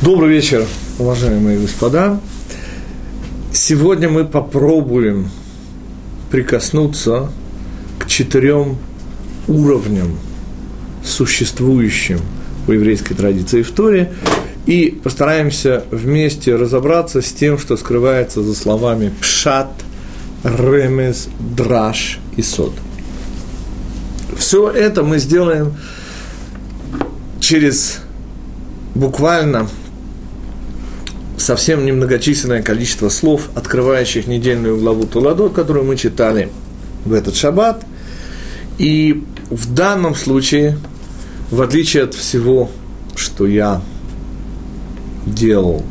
[0.00, 0.64] Добрый вечер,
[1.00, 2.20] уважаемые господа.
[3.52, 5.28] Сегодня мы попробуем
[6.30, 7.32] прикоснуться
[7.98, 8.78] к четырем
[9.48, 10.16] уровням,
[11.04, 12.20] существующим
[12.68, 14.12] в еврейской традиции в Торе,
[14.66, 19.72] и постараемся вместе разобраться с тем, что скрывается за словами «пшат»,
[20.44, 22.72] «ремез», «драш» и «сод».
[24.36, 25.74] Все это мы сделаем
[27.40, 27.98] через
[28.94, 29.68] буквально
[31.38, 36.50] совсем немногочисленное количество слов, открывающих недельную главу Туладот, которую мы читали
[37.04, 37.84] в этот шаббат.
[38.78, 40.78] И в данном случае,
[41.50, 42.70] в отличие от всего,
[43.14, 43.80] что я
[45.26, 45.82] делал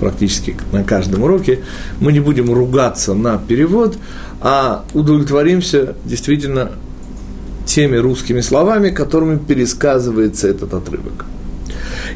[0.00, 1.60] практически на каждом уроке,
[2.00, 3.96] мы не будем ругаться на перевод,
[4.40, 6.72] а удовлетворимся действительно
[7.66, 11.24] теми русскими словами, которыми пересказывается этот отрывок.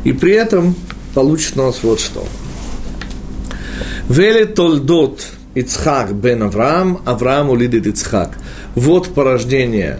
[0.04, 0.74] И при этом
[1.18, 2.24] получится у нас вот что.
[4.08, 8.38] Веле толдот Ицхак бен Авраам, Авраам улидит Ицхак.
[8.76, 9.98] Вот порождение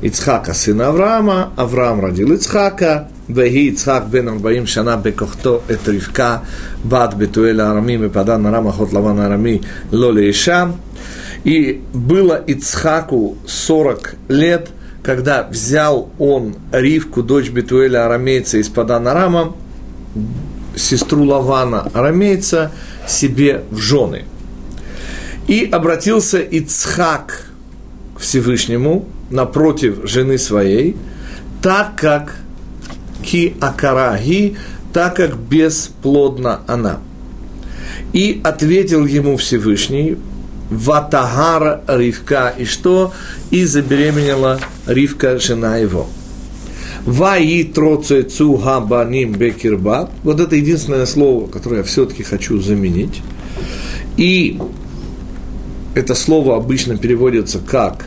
[0.00, 6.42] Ицхака, сына Авраама, Авраам родил Ицхака, Веги Ицхак бен Арбаим Шана бекохто эт Ривка,
[6.84, 10.70] бат Бетуэля Арами, Мепадан Арама Хот Лаван Арами, Лоле Иша.
[11.42, 14.68] И было Ицхаку 40 лет,
[15.02, 19.56] когда взял он Ривку, дочь Бетуэля Арамейца из Падан Арама,
[20.76, 22.72] сестру Лавана Арамейца,
[23.06, 24.24] себе в жены.
[25.46, 27.46] И обратился Ицхак
[28.16, 30.96] к Всевышнему напротив жены своей,
[31.62, 32.36] так как
[33.22, 34.56] ки акараги,
[34.92, 37.00] так как бесплодна она.
[38.12, 40.16] И ответил ему Всевышний,
[40.70, 43.12] Ватагара Ривка, и что?
[43.50, 46.08] И забеременела Ривка, жена его.
[47.06, 50.10] Ваи троцецу габаним бекирба.
[50.22, 53.20] Вот это единственное слово, которое я все-таки хочу заменить.
[54.16, 54.58] И
[55.94, 58.06] это слово обычно переводится как,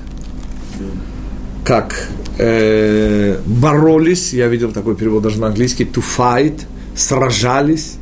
[1.63, 6.61] как э, боролись, я видел такой перевод даже на английский, to fight,
[6.95, 7.96] сражались,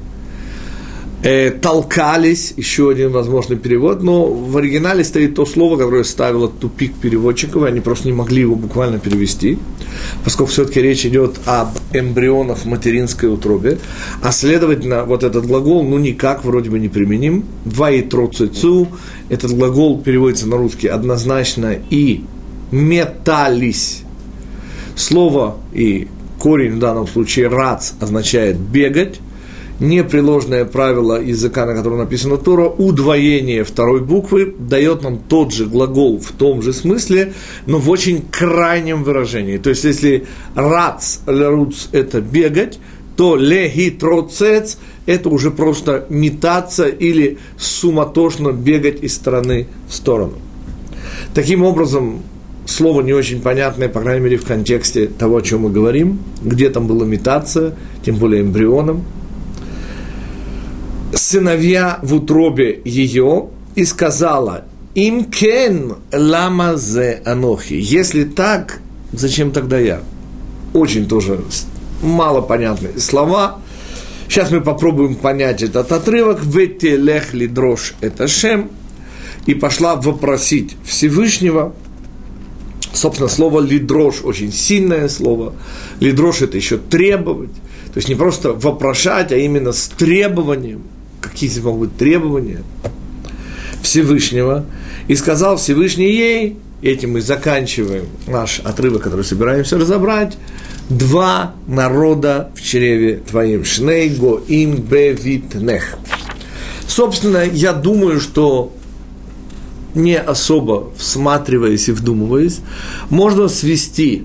[1.26, 6.94] э, толкались, еще один возможный перевод, но в оригинале стоит то слово, которое ставило тупик
[6.94, 9.58] переводчиков, и они просто не могли его буквально перевести,
[10.24, 13.80] поскольку все-таки речь идет об эмбрионах в материнской утробе,
[14.22, 17.46] а следовательно, вот этот глагол, ну, никак вроде бы не применим.
[17.66, 18.88] Ваитроцицу,
[19.30, 22.24] этот глагол переводится на русский однозначно и
[22.72, 24.04] метались.
[24.96, 29.20] Слово и корень в данном случае рац означает бегать,
[29.80, 36.20] непреложное правило языка, на котором написано Тора, удвоение второй буквы дает нам тот же глагол
[36.20, 37.34] в том же смысле,
[37.66, 39.58] но в очень крайнем выражении.
[39.58, 40.26] То есть, если
[40.56, 42.80] рац, леруц– это бегать,
[43.18, 50.34] то легитроцец– это уже просто метаться или суматошно бегать из стороны в сторону.
[51.34, 52.24] Таким образом,
[52.66, 56.70] слово не очень понятное, по крайней мере, в контексте того, о чем мы говорим, где
[56.70, 57.76] там было метаться,
[58.06, 59.04] тем более эмбрионом–
[61.26, 66.76] сыновья в утробе ее и сказала, им кен лама
[67.26, 67.74] анохи.
[67.74, 68.80] Если так,
[69.12, 70.02] зачем тогда я?
[70.74, 71.42] Очень тоже
[72.02, 73.60] мало понятные слова.
[74.28, 76.44] Сейчас мы попробуем понять этот отрывок.
[76.44, 78.70] Ветте лех ли дрожь это шем.
[79.46, 81.74] И пошла вопросить Всевышнего.
[82.94, 85.54] Собственно, слово лидрош очень сильное слово.
[86.00, 87.54] Лидрош это еще требовать.
[87.94, 90.84] То есть не просто вопрошать, а именно с требованием–
[91.30, 92.64] какие здесь могут быть требования
[93.82, 94.66] Всевышнего,
[95.08, 100.38] и сказал Всевышний ей, этим мы заканчиваем наш отрывок, который собираемся разобрать,
[100.90, 105.98] два народа в чреве твоим, шней го им бевитнех.
[106.88, 108.74] Собственно, я думаю, что
[109.94, 112.60] не особо всматриваясь и вдумываясь,
[113.10, 114.24] можно свести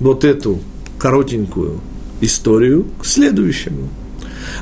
[0.00, 0.60] вот эту
[0.98, 1.80] коротенькую
[2.20, 3.88] историю к следующему–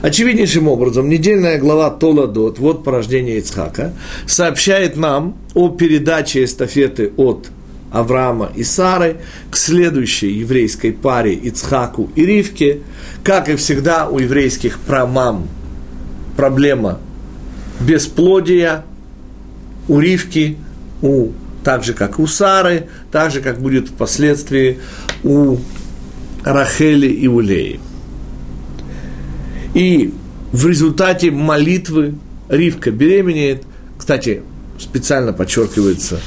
[0.03, 3.93] Очевиднейшим образом, недельная глава Толадот, вот порождение Ицхака,
[4.27, 7.49] сообщает нам о передаче эстафеты от
[7.93, 9.19] Авраама и Сары
[9.51, 12.81] к следующей еврейской паре Ицхаку и Ривке.
[13.23, 15.49] Как и всегда у еврейских прамам
[16.37, 16.99] проблема
[17.81, 18.85] бесплодия
[19.89, 20.57] у Ривки,
[21.03, 21.29] у,
[21.65, 24.79] так же, как у Сары, так же, как будет впоследствии
[25.23, 25.59] у
[26.45, 27.81] Рахели и Улеи.
[29.75, 30.13] И
[30.53, 32.15] в результате молитвы
[32.49, 33.65] Ривка беременеет.
[33.99, 34.43] Кстати,
[34.79, 36.21] специально подчеркивается,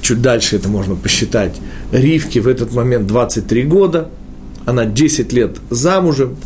[0.00, 1.54] чуть дальше это можно посчитать,
[1.92, 4.08] Ривке в этот момент 23 года,
[4.64, 6.36] она 10 лет замужем,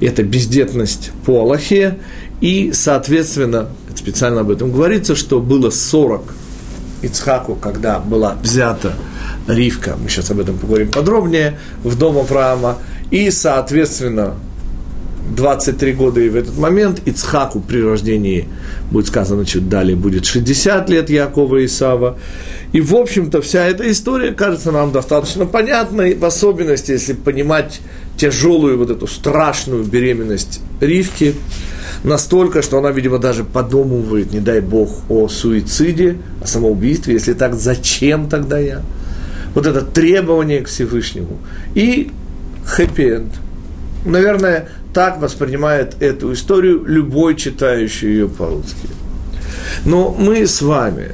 [0.00, 1.98] это бездетность по Аллахе,
[2.40, 6.34] и, соответственно, специально об этом говорится, что было 40
[7.02, 8.94] Ицхаку, когда была взята
[9.46, 12.78] Ривка, мы сейчас об этом поговорим подробнее, в дом Авраама,
[13.10, 14.34] и, соответственно,
[15.34, 18.48] 23 года и в этот момент Ицхаку при рождении,
[18.90, 22.18] будет сказано чуть далее, будет 60 лет Якова и Исава.
[22.72, 27.80] И, в общем-то, вся эта история кажется нам достаточно понятной, в особенности, если понимать
[28.16, 31.34] тяжелую вот эту страшную беременность Ривки,
[32.04, 37.14] настолько, что она, видимо, даже подумывает, не дай бог, о суициде, о самоубийстве.
[37.14, 38.82] Если так, зачем тогда я?
[39.54, 41.38] Вот это требование к Всевышнему.
[41.74, 42.10] И
[42.64, 43.32] хэппи-энд.
[44.04, 48.88] Наверное, так воспринимает эту историю любой читающий ее по-русски.
[49.84, 51.12] Но мы с вами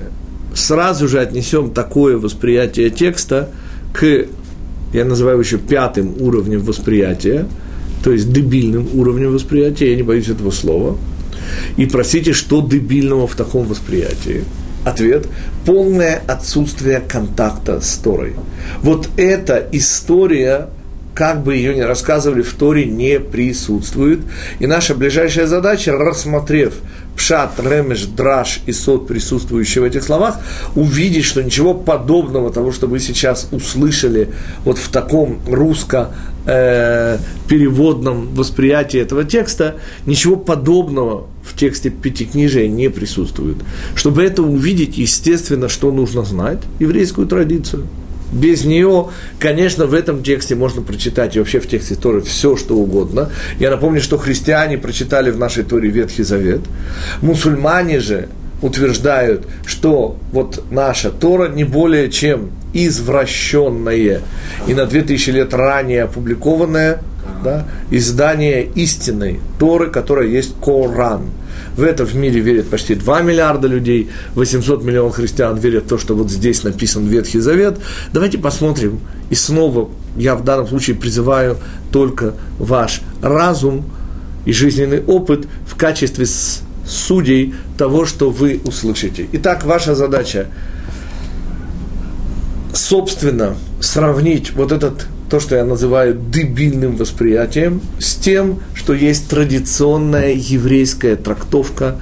[0.55, 3.51] сразу же отнесем такое восприятие текста
[3.93, 4.25] к,
[4.95, 7.47] я называю еще пятым уровнем восприятия,
[8.03, 10.97] то есть дебильным уровнем восприятия, я не боюсь этого слова.
[11.77, 14.45] И простите, что дебильного в таком восприятии?
[14.87, 15.27] Ответ–
[15.67, 18.33] полное отсутствие контакта с Торой.
[18.81, 20.71] Вот эта история
[21.15, 24.21] как бы ее ни рассказывали, в Торе не присутствует.
[24.59, 26.75] И наша ближайшая задача, рассмотрев
[27.17, 30.39] пшат, ремеш, драш и сот, присутствующие в этих словах,
[30.75, 34.31] увидеть, что ничего подобного того, что вы сейчас услышали
[34.65, 36.11] вот в таком русско
[36.47, 37.19] э,
[37.49, 39.77] переводном восприятии этого текста,
[40.07, 43.59] ничего подобного в тексте Пятикнижия не присутствует.
[43.95, 46.59] Чтобы это увидеть, естественно, что нужно знать?
[46.81, 47.87] Еврейскую традицию–
[48.35, 49.09] без нее,
[49.39, 53.31] конечно, в этом тексте можно прочитать, и вообще в тексте Торы все, что угодно.
[53.59, 56.61] Я напомню, что христиане прочитали в нашей Торе Ветхий Завет.
[57.23, 58.29] Мусульмане же
[58.61, 64.23] утверждают, что вот наша Тора не более чем извращенное
[64.67, 67.01] и на 2000 лет ранее опубликованное
[67.45, 71.27] да, издание истинной Торы, которая есть Коран–
[71.77, 75.99] в это в мире верят почти 2 миллиарда людей, 800 миллионов христиан верят в то,
[75.99, 77.79] что вот здесь написан Ветхий Завет.
[78.13, 79.01] Давайте посмотрим.
[79.31, 81.57] И снова я в данном случае призываю
[81.91, 83.85] только ваш разум
[84.45, 86.27] и жизненный опыт в качестве
[86.87, 89.27] судей того, что вы услышите.
[89.33, 90.49] Итак, ваша задача
[92.73, 100.33] собственно сравнить вот этот то, что я называю дебильным восприятием, с тем, что есть традиционная
[100.33, 101.97] еврейская трактовка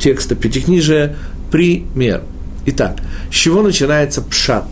[0.00, 1.14] текста Пятикнижия.
[1.50, 2.22] Пример.
[2.64, 3.00] Итак,
[3.30, 4.64] с чего начинается пшат?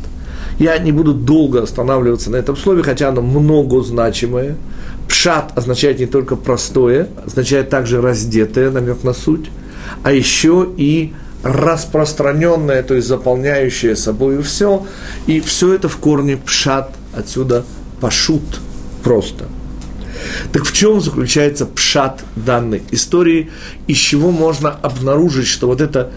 [0.59, 4.57] Я не буду долго останавливаться на этом слове, хотя оно многозначимое.
[5.07, 9.51] Пшат означает не только простое, означает также раздетое, намек на суть,
[10.03, 11.13] а еще и
[11.43, 14.87] распространенное, то есть заполняющее собой все.
[15.27, 17.65] И все это в корне пшат– Отсюда
[18.01, 18.43] пашут
[19.03, 19.47] просто.
[20.53, 23.51] Так в чем заключается пшат данной истории,
[23.87, 26.11] из чего можно обнаружить, что вот эта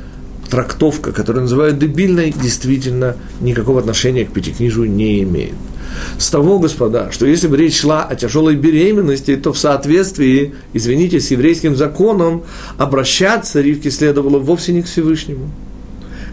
[0.50, 5.54] трактовка, которую называют дебильной, действительно никакого отношения к пятикнижию не имеет.
[6.18, 11.20] С того, господа, что если бы речь шла о тяжелой беременности, то в соответствии, извините,
[11.20, 12.44] с еврейским законом
[12.78, 15.50] обращаться Ривке следовало вовсе не к Всевышнему.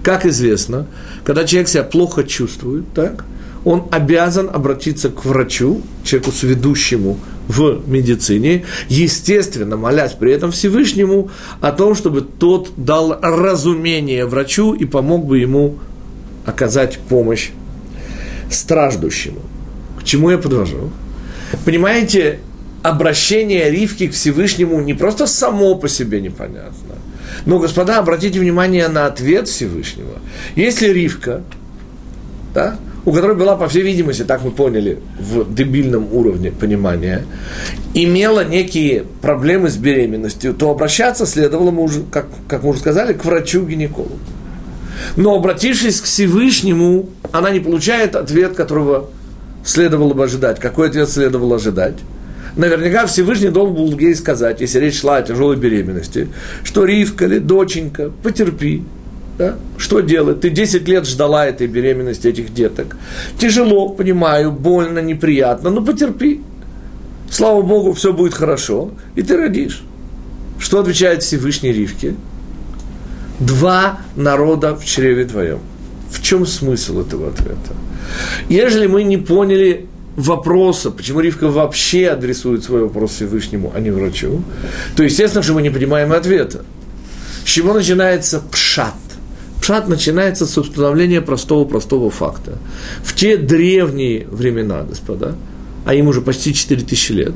[0.02, 0.86] Как известно,
[1.24, 3.24] когда человек себя плохо чувствует, так,
[3.66, 7.18] он обязан обратиться к врачу, человеку сведущему
[7.48, 14.84] в медицине, естественно, молясь при этом Всевышнему о том, чтобы тот дал разумение врачу и
[14.84, 15.78] помог бы ему
[16.44, 17.50] оказать помощь
[18.52, 19.40] страждущему.
[19.98, 20.90] К чему я подвожу?
[21.64, 22.38] Понимаете,
[22.84, 26.94] обращение Ривки к Всевышнему не просто само по себе непонятно.
[27.46, 30.20] Но, господа, обратите внимание на ответ Всевышнего.
[30.54, 31.42] Если Ривка
[32.54, 37.24] да, у которой была, по всей видимости, так мы поняли, в дебильном уровне понимания,
[37.94, 43.12] имела некие проблемы с беременностью, то обращаться следовало, мы уже, как, как мы уже сказали,
[43.12, 44.18] к врачу-гинекологу.
[45.14, 49.08] Но обратившись к Всевышнему, она не получает ответ, которого
[49.64, 50.58] следовало бы ожидать.
[50.58, 51.94] Какой ответ следовало ожидать?
[52.56, 56.28] Наверняка Всевышний должен был ей сказать, если речь шла о тяжелой беременности,
[56.64, 58.82] что Ривка или доченька, потерпи,
[59.38, 59.56] да?
[59.76, 60.40] Что делать?
[60.40, 62.96] Ты 10 лет ждала этой беременности, этих деток.
[63.38, 66.40] Тяжело, понимаю, больно, неприятно, но потерпи.
[67.30, 69.82] Слава Богу, все будет хорошо, и ты родишь.
[70.58, 72.14] Что отвечает Всевышний Ривке?
[73.40, 75.58] Два народа в чреве твоем.
[76.10, 77.74] В чем смысл этого ответа?
[78.48, 84.42] Ежели мы не поняли вопроса, почему Ривка вообще адресует свой вопрос Всевышнему, а не врачу,
[84.96, 86.64] то естественно, что мы не понимаем ответа.
[87.44, 88.94] С чего начинается пшат?
[89.66, 92.52] Пшат начинается с установления простого-простого факта.
[93.02, 95.34] В те древние времена, господа,
[95.84, 97.32] а им уже почти 4000 лет,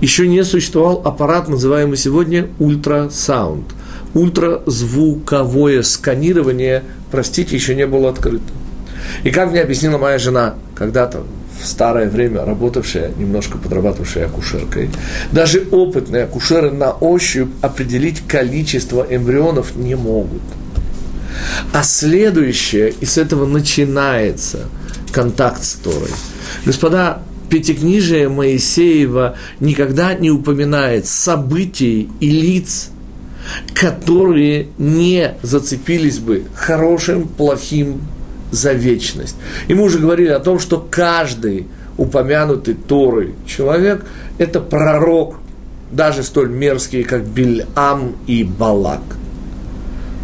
[0.00, 3.64] еще не существовал аппарат, называемый сегодня ультрасаунд.
[4.14, 8.52] Ультразвуковое сканирование, простите, еще не было открыто.
[9.24, 11.24] И как мне объяснила моя жена, когда-то
[11.60, 14.90] в старое время работавшая, немножко подрабатывавшая акушеркой,
[15.32, 20.42] даже опытные акушеры на ощупь определить количество эмбрионов не могут.
[21.72, 24.68] А следующее, и с этого начинается
[25.12, 26.10] контакт с Торой.
[26.64, 27.22] Господа,
[27.52, 32.88] Пятикнижие Моисеева никогда не упоминает событий и лиц,
[33.74, 38.00] которые не зацепились бы хорошим, плохим
[38.50, 39.36] за вечность.
[39.68, 41.66] И мы уже говорили о том, что каждый
[41.98, 44.04] упомянутый Торой человек–
[44.38, 45.36] это пророк,
[45.90, 49.02] даже столь мерзкий, как Бильам и Балак.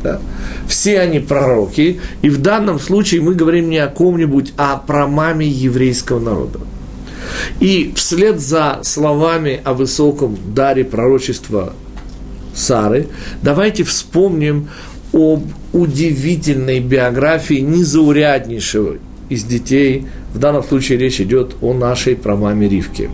[0.03, 0.21] Да?
[0.69, 5.47] Все они пророки, и в данном случае мы говорим не о ком-нибудь, а о промаме
[5.47, 6.61] еврейского народа.
[7.61, 11.75] И вслед за словами о высоком даре пророчества
[12.55, 13.09] Сары,
[13.43, 14.69] давайте вспомним
[15.13, 18.97] об удивительной биографии незауряднейшего
[19.29, 20.07] из детей.
[20.33, 23.11] В данном случае речь идет о нашей промаме Ривке.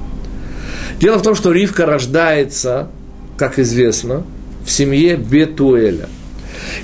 [1.00, 2.88] Дело в том, что Ривка рождается,
[3.36, 4.24] как известно,
[4.64, 6.08] в семье Бетуэля.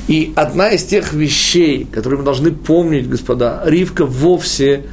[0.09, 4.85] И одна из тех вещей, которые мы должны помнить, господа, Ривка вовсе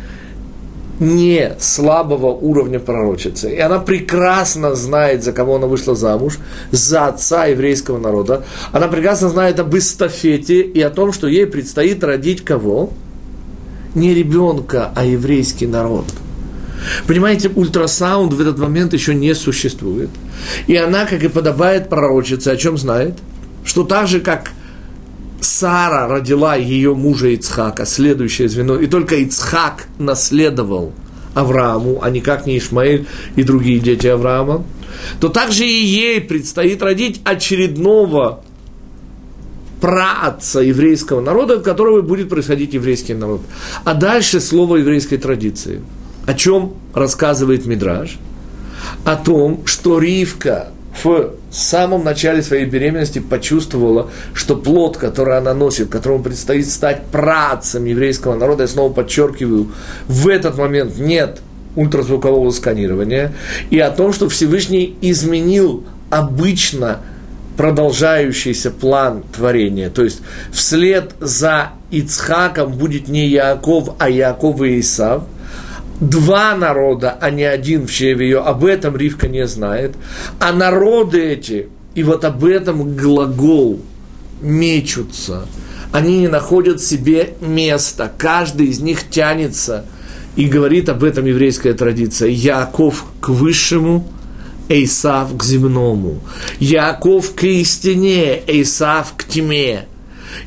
[0.99, 3.53] не слабого уровня пророчицы.
[3.53, 6.39] И она прекрасно знает, за кого она вышла замуж,
[6.71, 8.45] за отца еврейского народа.
[8.71, 12.91] Она прекрасно знает об эстафете и о том, что ей предстоит родить кого?
[13.95, 16.05] Не ребенка, а еврейский народ.
[17.07, 20.09] Понимаете, ультрасаунд в этот момент еще не существует.
[20.67, 23.15] И она, как и подобает пророчице, о чем знает?
[23.65, 24.51] Что так же, как
[25.57, 30.93] Сара родила ее мужа Ицхака, следующее звено, и только Ицхак наследовал
[31.33, 34.63] Аврааму, а никак не Ишмаэль и другие дети Авраама,
[35.19, 38.43] то также и ей предстоит родить очередного
[39.81, 43.41] праотца еврейского народа, от которого будет происходить еврейский народ.
[43.83, 45.81] А дальше слово еврейской традиции.
[46.27, 48.19] О чем рассказывает Мидраж?
[49.05, 50.67] О том, что Ривка
[51.03, 57.85] в самом начале своей беременности почувствовала, что плод, который она носит, которому предстоит стать працем
[57.85, 59.71] еврейского народа, я снова подчеркиваю,
[60.07, 61.41] в этот момент нет
[61.75, 63.33] ультразвукового сканирования,
[63.69, 67.01] и о том, что Всевышний изменил обычно
[67.55, 69.89] продолжающийся план творения.
[69.89, 75.23] То есть вслед за Ицхаком будет не Яаков, а Яаков и Исав–
[75.99, 79.95] два народа, а не один в ее, об этом Ривка не знает.
[80.39, 83.81] А народы эти, и вот об этом глагол
[84.41, 85.45] мечутся.
[85.91, 88.11] Они не находят себе места.
[88.17, 89.85] Каждый из них тянется
[90.35, 92.29] и говорит об этом еврейская традиция.
[92.29, 94.07] Яков к высшему,
[94.69, 96.19] Эйсав к земному.
[96.59, 99.85] Яков к истине, Эйсав к тьме.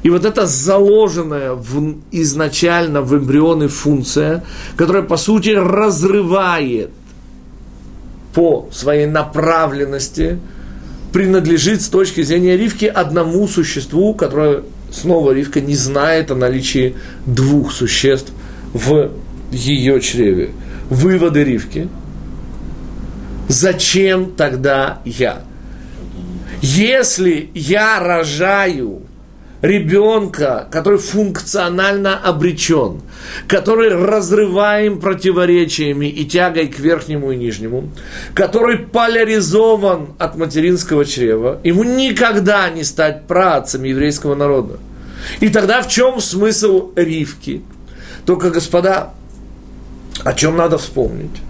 [0.03, 4.45] И вот эта заложенная в, изначально в эмбрионы функция,
[4.77, 6.91] которая, по сути, разрывает
[8.35, 10.39] по своей направленности,
[11.13, 16.97] принадлежит с точки зрения Ривки одному существу, которое снова Ривка не знает о наличии
[17.27, 18.33] двух существ
[18.73, 19.11] в
[19.51, 20.51] ее чреве.
[20.89, 21.89] Выводы Ривки.
[23.49, 25.43] Зачем тогда я?
[26.63, 29.03] Если я рожаю
[29.63, 33.03] ребенка, который функционально обречен,
[33.47, 37.91] который разрываем противоречиями и тягой к верхнему и нижнему,
[38.35, 44.79] который поляризован от материнского чрева, ему никогда не стать працем еврейского народа.
[45.41, 47.63] И тогда в чем смысл Ривки?
[48.25, 49.13] Только, господа,
[50.25, 51.43] о чем надо вспомнить?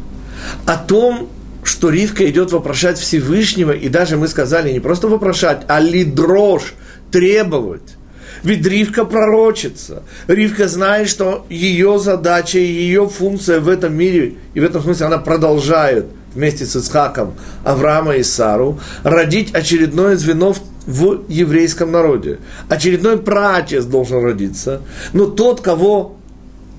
[0.67, 1.29] О том,
[1.62, 6.75] что Ривка идет вопрошать Всевышнего, и даже мы сказали не просто вопрошать, а лидрош,
[7.11, 7.97] требовать.
[8.42, 10.02] Ведь Ривка пророчится.
[10.26, 15.06] Ривка знает, что ее задача и ее функция в этом мире, и в этом смысле
[15.06, 22.38] она продолжает вместе с Ицхаком Авраама и Сару, родить очередное звено в, в еврейском народе.
[22.68, 24.82] Очередной праотец должен родиться.
[25.12, 26.16] Но тот, кого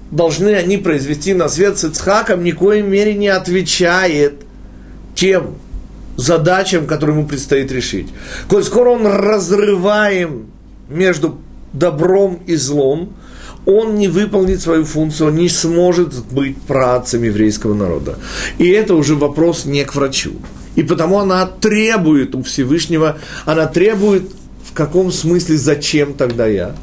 [0.09, 4.41] должны они произвести на свет с Ицхаком, ни в коей мере не отвечает
[5.15, 5.55] тем
[6.17, 8.07] задачам, которые ему предстоит решить.
[8.47, 10.47] Коль скоро он разрываем
[10.89, 11.39] между
[11.73, 13.13] добром и злом,
[13.65, 18.17] он не выполнит свою функцию, он не сможет быть працем еврейского народа.
[18.57, 20.33] И это уже вопрос не к врачу.
[20.75, 24.31] И потому она требует у Всевышнего, она требует
[24.71, 26.75] в каком смысле, зачем тогда я?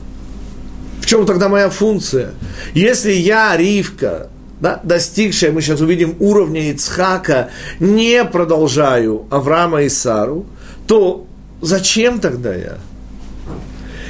[1.00, 2.32] В чем тогда моя функция?
[2.74, 4.28] Если я, Ривка,
[4.60, 7.48] да, достигшая, мы сейчас увидим, уровня Ицхака,
[7.80, 10.44] не продолжаю Авраама и Сару,
[10.86, 11.26] то
[11.62, 12.78] зачем тогда я?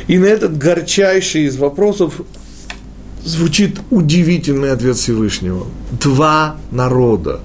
[0.09, 2.23] И на этот горчайший из вопросов
[3.25, 5.67] звучит удивительный ответ Всевышнего.
[6.01, 7.41] Два народа.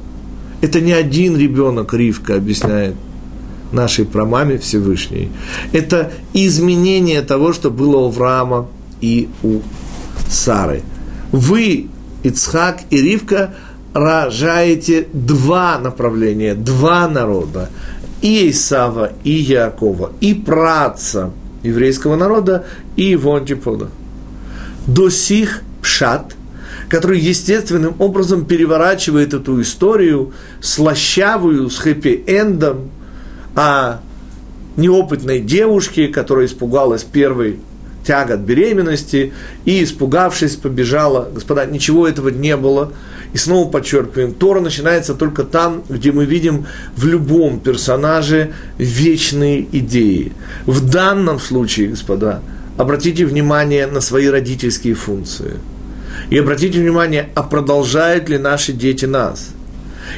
[0.61, 2.95] Это не один ребенок, Ривка объясняет
[3.73, 5.29] нашей прамаме Всевышней.
[5.73, 8.67] Это изменение того, что было у Авраама
[9.01, 9.59] и у
[10.29, 10.83] Сары.
[11.33, 11.87] Вы,
[12.23, 13.55] Ицхак и Ривка,
[13.93, 17.69] рожаете два направления, два народа.
[18.21, 21.31] И Исава, и Якова, и праца
[21.63, 22.65] еврейского народа,
[22.95, 23.89] и его антипода.
[24.85, 26.35] До сих пшат,
[26.89, 32.89] который естественным образом переворачивает эту историю, слащавую, с хэппи-эндом,
[33.55, 33.99] о
[34.75, 37.59] неопытной девушке, которая испугалась первой
[38.05, 39.33] тягот беременности
[39.65, 41.29] и, испугавшись, побежала.
[41.33, 42.91] Господа, ничего этого не было.
[43.33, 50.33] И снова подчеркиваем, Тора начинается только там, где мы видим в любом персонаже вечные идеи.
[50.65, 52.41] В данном случае, господа,
[52.77, 55.53] обратите внимание на свои родительские функции.
[56.29, 59.49] И обратите внимание, а продолжают ли наши дети нас.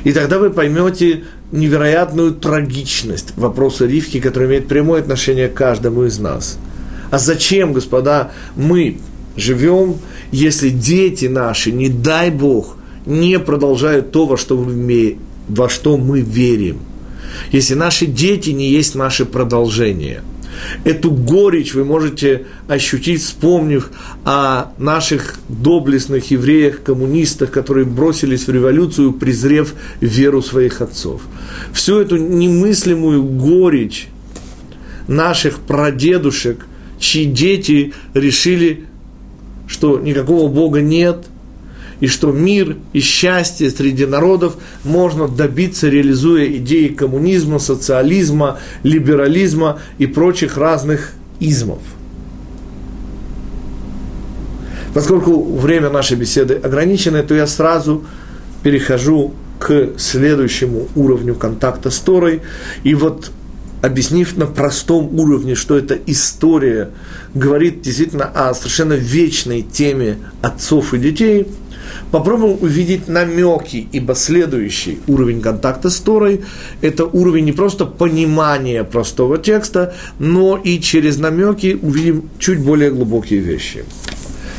[0.03, 6.19] И тогда вы поймете невероятную трагичность вопроса Ривки, который имеет прямое отношение к каждому из
[6.19, 6.57] нас–
[7.11, 8.97] а зачем, господа, мы
[9.37, 9.97] живем,
[10.31, 16.21] если дети наши, не дай Бог, не продолжают то, во что мы, во что мы
[16.21, 16.79] верим?
[17.51, 20.21] Если наши дети не есть наше продолжение–
[20.85, 23.91] Эту горечь вы можете ощутить, вспомнив
[24.23, 31.21] о наших доблестных евреях, коммунистах, которые бросились в революцию, презрев веру своих отцов.
[31.73, 34.07] Всю эту немыслимую горечь
[35.09, 36.65] наших прадедушек–
[36.99, 38.85] чьи дети решили,
[39.67, 41.25] что никакого Бога нет,
[42.05, 50.05] и что мир и счастье среди народов можно добиться, реализуя идеи коммунизма, социализма, либерализма и
[50.05, 51.81] прочих разных измов.
[54.93, 58.03] Поскольку время нашей беседы ограничено, то я сразу
[58.61, 62.43] перехожу к следующему уровню контакта с Торой.
[62.83, 63.31] И вот
[63.81, 66.91] объяснив на простом уровне, что эта история
[67.33, 71.47] говорит действительно о совершенно вечной теме отцов и детей,
[72.11, 76.41] попробуем увидеть намеки, ибо следующий уровень контакта с Торой–
[76.81, 83.39] это уровень не просто понимания простого текста, но и через намеки увидим чуть более глубокие
[83.39, 83.85] вещи.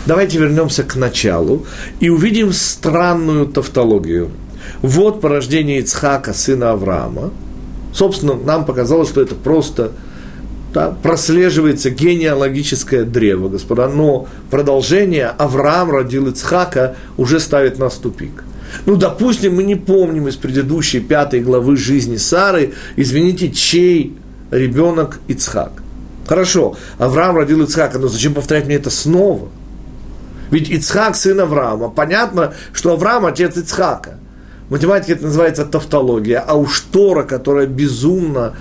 [0.06, 1.66] Давайте вернемся к началу
[2.00, 4.30] и увидим странную тавтологию.
[4.82, 7.32] Вот порождение Ицхака, сына Авраама–
[7.96, 9.92] Собственно, нам показалось, что это просто
[10.76, 18.44] да, прослеживается генеалогическое древо, господа, но продолжение Авраам родил Ицхака уже ставит нас в тупик.
[18.84, 24.18] Ну, допустим, мы не помним из предыдущей пятой главы жизни Сары, извините, чей
[24.50, 25.72] ребенок Ицхак.
[26.26, 29.48] Хорошо, Авраам родил Ицхака, но зачем повторять мне это снова?
[30.50, 31.88] Ведь Ицхак сын Авраама.
[31.88, 34.18] Понятно, что Авраам отец Ицхака.
[34.68, 38.52] В математике это называется тавтология, а уж Тора, которая безумно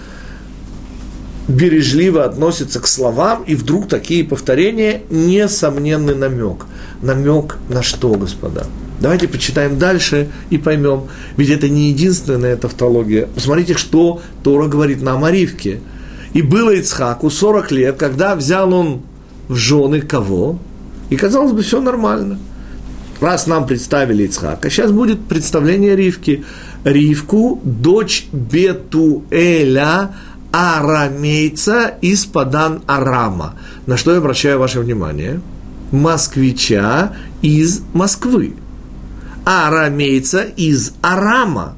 [1.47, 6.65] бережливо относится к словам, и вдруг такие повторения– несомненный намек.
[7.01, 8.65] Намек на что, господа?
[8.99, 11.03] Давайте почитаем дальше и поймем.
[11.37, 13.27] Ведь это не единственная тавтология.
[13.27, 15.31] Посмотрите, что Тора говорит нам о.
[15.31, 19.01] И было Ицхаку 40 лет, когда взял он
[19.47, 20.59] в жены кого?
[21.09, 22.39] И казалось бы, все нормально–
[23.21, 26.43] раз нам представили Ицхака, сейчас будет представление Ривки.
[26.83, 30.15] Ривку, дочь Бетуэля,
[30.55, 33.55] арамейца из Падан Арама.
[33.87, 35.41] На что я обращаю ваше внимание?
[35.91, 38.53] Москвича из Москвы.
[39.43, 41.75] Арамейца из Арама.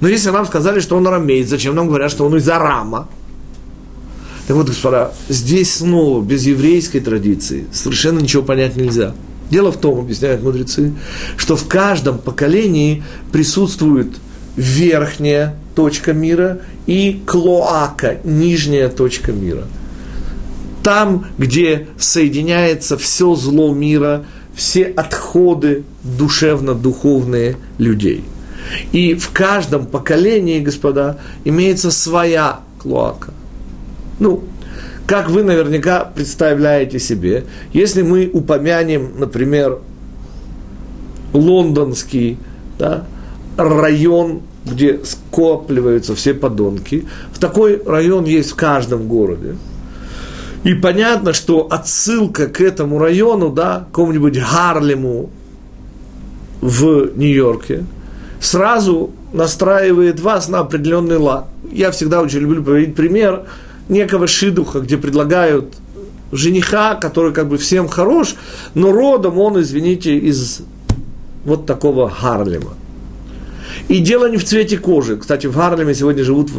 [0.00, 3.08] Но если нам сказали, что он арамеец, зачем нам говорят, что он из Арама?
[4.46, 9.14] Так вот, господа, здесь снова, без еврейской традиции, совершенно ничего понять нельзя–
[9.50, 10.94] Дело в том, объясняют мудрецы,
[11.36, 14.16] что в каждом поколении присутствует
[14.56, 19.64] верхняя точка мира и клоака, нижняя точка мира.
[20.82, 28.24] Там, где соединяется все зло мира, все отходы душевно-духовные людей.
[28.92, 33.32] И в каждом поколении, господа, имеется своя клоака.
[34.18, 34.44] Ну,
[35.06, 39.78] как вы наверняка представляете себе, если мы упомянем, например,
[41.32, 42.38] лондонский
[42.78, 43.06] да,
[43.56, 49.56] район, где скопливаются все подонки, в такой район есть в каждом городе.
[50.64, 55.30] И понятно, что отсылка к этому району, да, к какому-нибудь Гарлему
[56.60, 57.84] в Нью-Йорке,
[58.40, 61.46] сразу настраивает вас на определенный лад.
[61.72, 63.44] Я всегда очень люблю приводить пример
[63.88, 65.74] некого шидуха, где предлагают
[66.32, 68.34] жениха, который как бы всем хорош,
[68.74, 70.60] но родом он, извините, из
[71.44, 72.74] вот такого Харлема.
[73.88, 75.16] И дело не в цвете кожи.
[75.16, 76.50] Кстати, в Харлеме сегодня живут,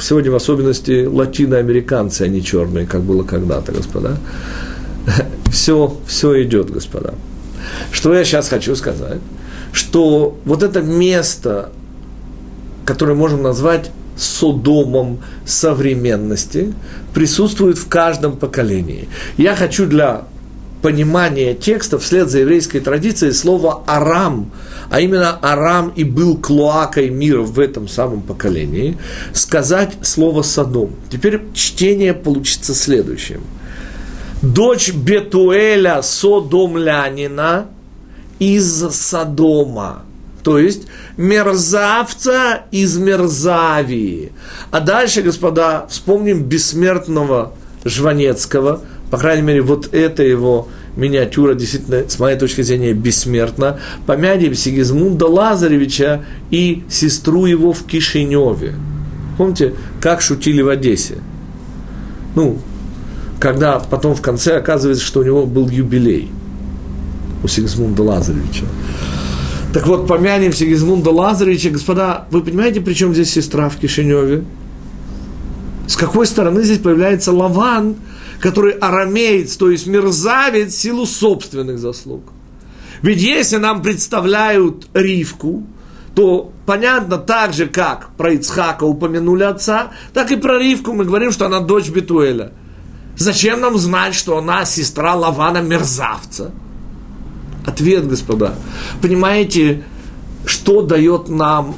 [0.00, 4.18] сегодня в особенности латиноамериканцы, а не черные, как было когда-то, господа.
[5.50, 7.14] Все, все идет, господа.
[7.90, 9.20] Что я сейчас хочу сказать?
[9.72, 11.70] Что вот это место,
[12.84, 16.74] которое можем назвать Содомом современности,
[17.14, 19.08] присутствует в каждом поколении.
[19.36, 20.24] Я хочу для
[20.82, 24.50] понимания текста вслед за еврейской традицией слово «арам»,
[24.90, 28.98] а именно «арам» и был клоакой мира в этом самом поколении,
[29.32, 30.90] сказать слово «содом».
[31.10, 33.40] Теперь чтение получится следующим.
[34.42, 37.66] Дочь Бетуэля Содомлянина
[38.38, 40.04] из Содома–
[40.48, 40.84] то есть
[41.18, 44.32] мерзавца из Мерзавии.
[44.70, 47.52] А дальше, господа, вспомним бессмертного
[47.84, 53.78] Жванецкого, по крайней мере, вот эта его миниатюра действительно, с моей точки зрения, бессмертна.
[54.06, 58.74] Помянем Сигизмунда Лазаревича и сестру его в Кишиневе.
[59.38, 61.18] Помните, как шутили в Одессе?
[62.34, 62.58] Ну,
[63.40, 66.30] когда потом в конце оказывается, что у него был юбилей
[67.42, 68.64] у Сигизмунда Лазаревича.
[69.72, 71.70] Так вот, помянем Сигизмунда Лазаревича.
[71.70, 74.44] Господа, вы понимаете, при чем здесь сестра в Кишиневе?
[75.86, 77.96] С какой стороны здесь появляется Лаван,
[78.40, 82.22] который арамеец, то есть мерзавец в силу собственных заслуг?
[83.02, 85.64] Ведь если нам представляют Ривку,
[86.14, 91.30] то понятно так же, как про Ицхака упомянули отца, так и про Ривку мы говорим,
[91.30, 92.52] что она дочь Бетуэля.
[93.16, 96.52] Зачем нам знать, что она сестра Лавана мерзавца?
[97.66, 98.54] Ответ, господа.
[99.02, 99.84] Понимаете,
[100.46, 101.76] что дает нам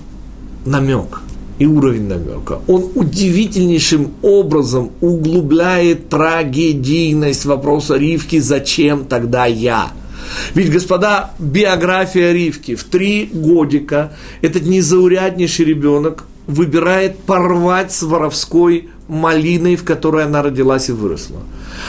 [0.65, 1.21] намек
[1.61, 2.59] и уровень намека?
[2.67, 9.93] Он удивительнейшим образом углубляет трагедийность вопроса Ривки «Зачем тогда я?»
[10.55, 19.77] Ведь, господа, биография Ривки в три годика этот незауряднейший ребенок выбирает порвать с воровской малиной,
[19.77, 21.41] в которой она родилась и выросла.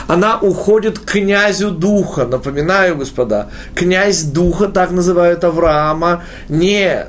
[0.06, 2.26] Она уходит к князю духа.
[2.26, 7.06] Напоминаю, господа, князь духа, так называют Авраама, не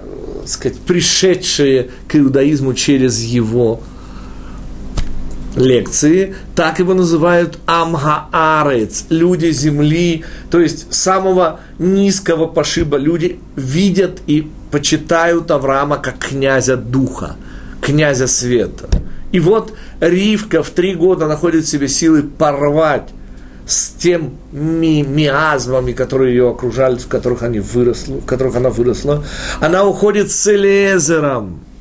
[0.50, 3.82] сказать, пришедшие к иудаизму через его
[5.56, 12.98] лекции, так его называют Амгаарец, люди земли, то есть самого низкого пошиба.
[12.98, 17.36] Люди видят и почитают Авраама как князя духа,
[17.82, 18.90] князя света.
[19.32, 23.10] И вот Ривка в три года находит в себе силы порвать
[23.66, 29.24] с тем ми миазмами, которые ее окружали, в которых, они выросли, в которых она выросла.
[29.60, 31.60] Она уходит с Элезером–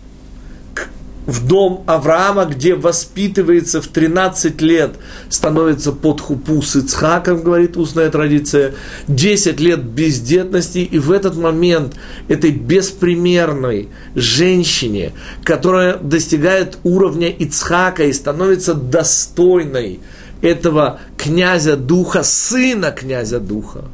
[1.27, 4.97] в дом Авраама, где воспитывается в 13 лет,
[5.29, 8.75] становится под хупу с Ицхаком, говорит устная традиция,
[9.09, 11.95] 10 лет бездетности, и в этот момент
[12.29, 15.13] этой беспримерной женщине,
[15.45, 20.01] которая достигает уровня Ицхака и становится достойной
[20.43, 23.85] этого князя духа, сына князя духа.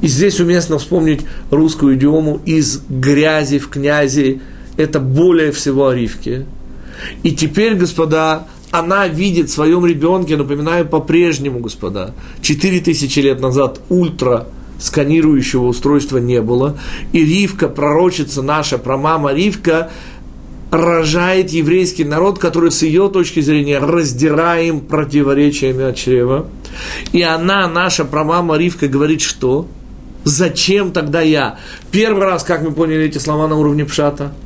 [0.00, 4.40] И здесь уместно вспомнить русскую идиому из грязи в князи,
[4.76, 6.46] это более всего о Ривке.
[7.22, 14.46] И теперь, господа, она видит в своем ребенке, напоминаю, по-прежнему, господа, 4000 лет назад ультра
[14.78, 16.76] сканирующего устройства не было,
[17.12, 19.90] и Ривка, пророчица наша, промама Ривка,
[20.72, 26.48] рожает еврейский народ, который с ее точки зрения раздираем противоречиями от чрева.
[27.12, 29.68] И она, наша промама Ривка, говорит, что?
[30.24, 31.58] Зачем тогда я?
[31.92, 34.32] Первый раз, как мы поняли эти слова на уровне пшата–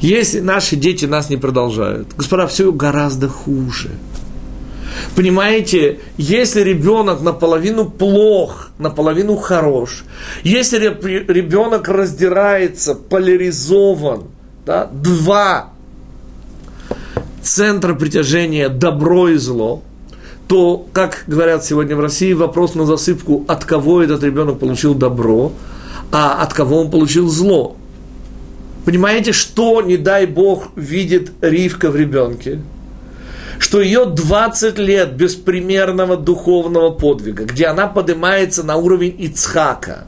[0.00, 3.90] если наши дети нас не продолжают, господа, все гораздо хуже.
[5.14, 10.04] Понимаете, если ребенок наполовину плох, наполовину хорош,
[10.44, 14.24] если ребенок раздирается, поляризован,
[14.68, 15.70] да, два
[17.40, 19.82] центра притяжения добро и зло,
[20.46, 25.52] то, как говорят сегодня в России, вопрос на засыпку, от кого этот ребенок получил добро,
[26.12, 27.78] а от кого он получил зло.
[28.84, 32.60] Понимаете, что, не дай Бог, видит Ривка в ребенке?
[33.58, 40.04] Что ее 20 лет беспримерного духовного подвига, где она поднимается на уровень Ицхака,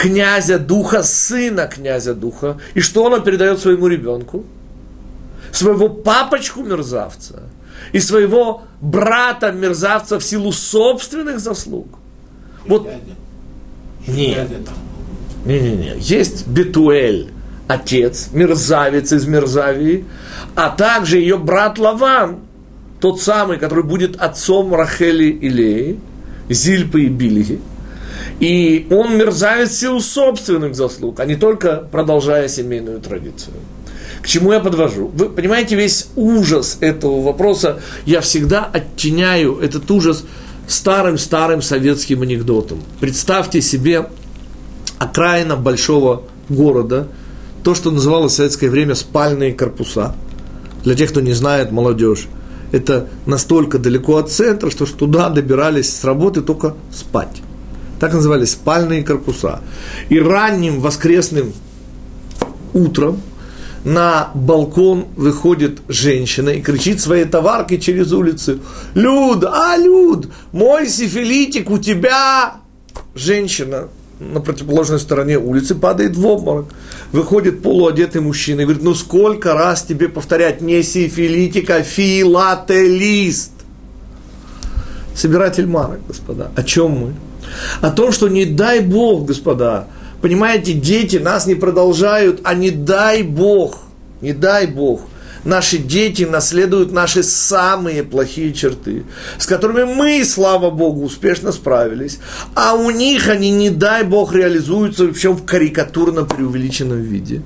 [0.00, 4.44] князя духа, сына князя духа, и что она передает своему ребенку?
[5.52, 7.42] Своего папочку мерзавца
[7.92, 11.86] и своего брата мерзавца в силу собственных заслуг.
[12.66, 12.88] Вот.
[14.06, 14.48] Нет.
[15.44, 15.94] Не-не-не.
[15.98, 17.30] Есть Бетуэль,
[17.68, 20.06] отец, мерзавец из Мерзавии,
[20.54, 22.38] а также ее брат Лаван,
[23.00, 26.00] тот самый, который будет отцом Рахели и Леи,
[26.48, 27.60] Зильпы и Билихи.
[28.38, 33.54] И он мерзавец силу собственных заслуг, а не только продолжая семейную традицию.
[34.22, 35.10] К чему я подвожу?
[35.14, 37.80] Вы понимаете весь ужас этого вопроса?
[38.04, 40.24] Я всегда оттеняю этот ужас
[40.68, 42.82] старым-старым советским анекдотом.
[43.00, 44.08] Представьте себе
[44.98, 47.08] окраина большого города,
[47.64, 50.14] то, что называлось в советское время спальные корпуса.
[50.84, 52.28] Для тех, кто не знает, молодежь.
[52.72, 57.42] Это настолько далеко от центра, что туда добирались с работы только спать.
[58.00, 59.60] Так назывались спальные корпуса.
[60.08, 61.52] И ранним воскресным
[62.72, 63.20] утром
[63.84, 68.60] на балкон выходит женщина и кричит своей товарке через улицу,
[68.94, 72.54] «Люд, а, Люд, мой сифилитик у тебя!»
[73.14, 76.66] Женщина на противоположной стороне улицы падает в обморок.
[77.12, 83.52] Выходит полуодетый мужчина и говорит, ну сколько раз тебе повторять, не сифилитик, а филателист.
[85.14, 86.50] Собиратель марок, господа.
[86.54, 87.14] О чем мы?
[87.80, 89.86] О том, что не дай Бог, господа,
[90.20, 93.78] Понимаете, дети нас не продолжают, а не дай Бог,
[94.20, 95.00] не дай Бог,
[95.44, 99.04] наши дети наследуют наши самые плохие черты,
[99.38, 102.18] с которыми мы, слава Богу, успешно справились,
[102.54, 107.40] а у них они, не дай Бог, реализуются, причем в карикатурно преувеличенном виде.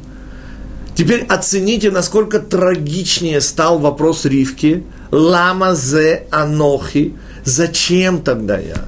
[0.97, 4.85] Теперь оцените, насколько трагичнее стал вопрос Ривки.
[5.11, 7.15] Лама зе анохи.
[7.45, 8.85] Зачем тогда я?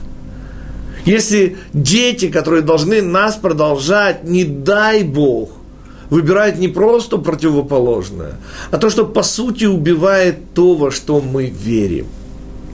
[1.06, 5.50] Если дети, которые должны нас продолжать, не дай Бог,
[6.10, 8.34] выбирают не просто противоположное,
[8.72, 12.06] а то, что по сути убивает то, во что мы верим.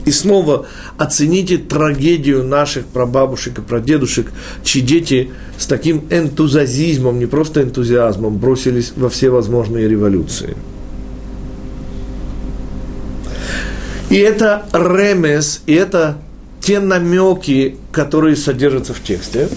[0.05, 0.65] И снова
[0.97, 4.31] оцените трагедию наших прабабушек и прадедушек,
[4.63, 10.57] чьи дети с таким энтузиазмом, не просто энтузиазмом, бросились во все возможные революции.
[14.09, 16.17] И это ремес, и это
[16.63, 19.49] те намеки, которые содержатся в тексте,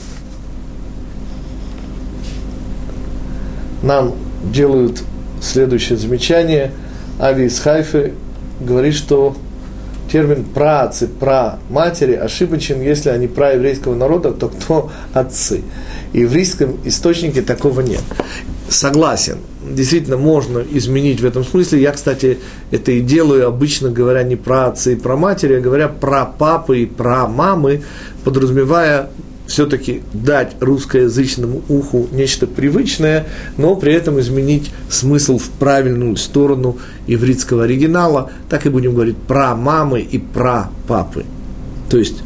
[3.82, 4.14] нам
[4.52, 5.04] делают
[5.40, 6.72] следующее замечание.
[7.20, 8.14] Ави из Хайфы
[8.60, 9.36] говорит, что
[10.10, 15.62] термин праотцы, пра матери ошибочен, если они пра еврейского народа, то кто отцы?
[16.12, 18.02] И в еврейском источнике такого нет.
[18.68, 19.38] Согласен,
[19.70, 21.80] действительно можно изменить в этом смысле.
[21.80, 22.38] Я, кстати,
[22.70, 26.80] это и делаю, обычно говоря не про отцы и про матери, а говоря про папы
[26.80, 27.82] и про мамы,
[28.24, 29.10] подразумевая
[29.46, 33.26] все-таки дать русскоязычному уху нечто привычное,
[33.56, 39.54] но при этом изменить смысл в правильную сторону ивритского оригинала, так и будем говорить про
[39.54, 41.24] мамы и про папы.
[41.88, 42.22] То есть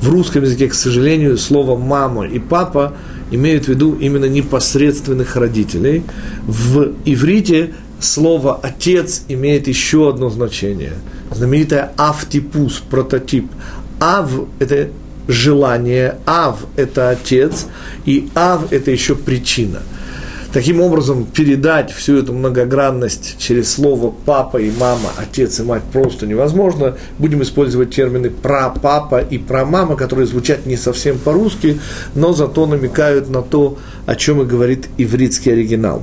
[0.00, 2.94] в русском языке, к сожалению, слово мама и папа
[3.30, 6.02] имеют в виду именно непосредственных родителей.
[6.46, 10.94] В иврите слово «отец» имеет еще одно значение.
[11.30, 13.50] Знаменитое «автипус», прототип.
[14.00, 14.88] «Ав»– это
[15.28, 17.66] желание, «ав»– это отец,
[18.04, 19.82] и «ав»– это еще причина–
[20.56, 26.26] Таким образом, передать всю эту многогранность через слово папа и мама, отец и мать просто
[26.26, 26.96] невозможно.
[27.18, 31.78] Будем использовать термины прапапа и прамама, которые звучат не совсем по-русски,
[32.14, 36.02] но зато намекают на то, о чем и говорит ивритский оригинал.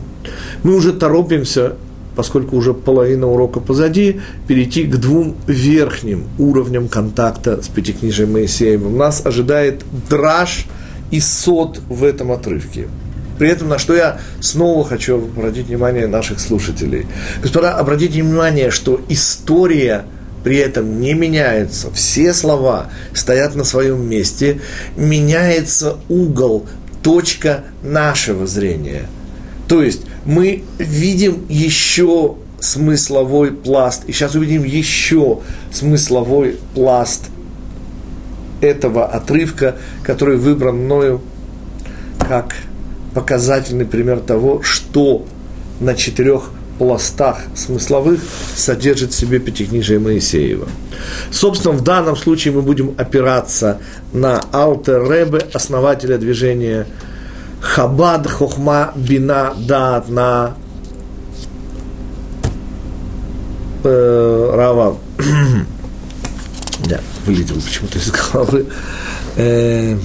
[0.62, 1.74] Мы уже торопимся
[2.16, 8.96] поскольку уже половина урока позади, перейти к двум верхним уровням контакта с Пятикнижием Моисеевым.
[8.98, 10.68] Нас ожидает драж
[11.10, 12.88] и сот в этом отрывке.
[13.44, 17.08] При этом, на что я снова хочу обратить внимание наших слушателей.
[17.42, 20.06] Господа, обратите внимание, что история
[20.46, 21.92] при этом не меняется.
[21.92, 24.62] Все слова стоят на своем месте.
[24.96, 26.68] Меняется угол,
[27.02, 29.08] точка нашего зрения.
[29.68, 34.06] То есть мы видим еще смысловой пласт.
[34.08, 37.26] И сейчас увидим еще смысловой пласт
[38.62, 41.20] этого отрывка, который выбран мною
[42.20, 42.56] как
[43.14, 45.26] показательный пример того, что
[45.80, 48.20] на четырех пластах смысловых
[48.56, 50.68] содержит в себе Пятикнижие Моисеева.
[51.32, 53.80] Собственно, в данном случае мы будем опираться
[54.12, 56.88] на Алтер Ребе, основателя движения
[57.62, 60.56] Хабад, Хохма, Бина, Дат, на
[63.84, 64.98] э, Рава.
[66.90, 68.66] да, вылетел почему-то из головы.
[69.38, 69.98] Э,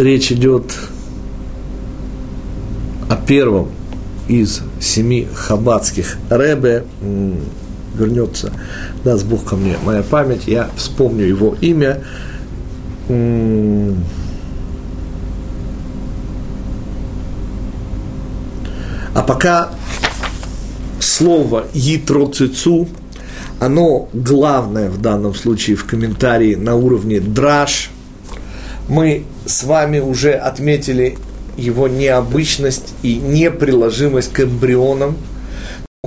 [0.00, 0.74] речь идет
[3.08, 3.68] о первом
[4.28, 6.84] из семи хаббатских Ребе.
[7.94, 8.52] Вернется,
[9.04, 12.02] даст Бог ко мне моя память, я вспомню его имя.
[19.12, 19.70] А пока
[21.00, 22.88] слово «Итроцицу»
[23.58, 27.90] оно главное в данном случае в комментарии на уровне драш
[28.88, 31.16] Мы с вами уже отметили
[31.56, 35.16] его необычность и неприложимость к эмбрионам.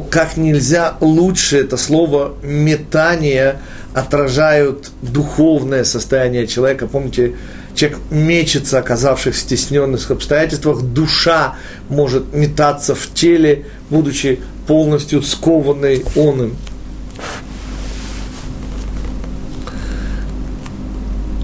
[0.09, 3.59] Как нельзя лучше это слово «метание»
[3.93, 6.87] отражают духовное состояние человека.
[6.87, 7.35] Помните,
[7.75, 11.55] человек мечется, оказавшись в стесненных обстоятельствах, душа
[11.89, 16.55] может метаться в теле, будучи полностью скованной он им.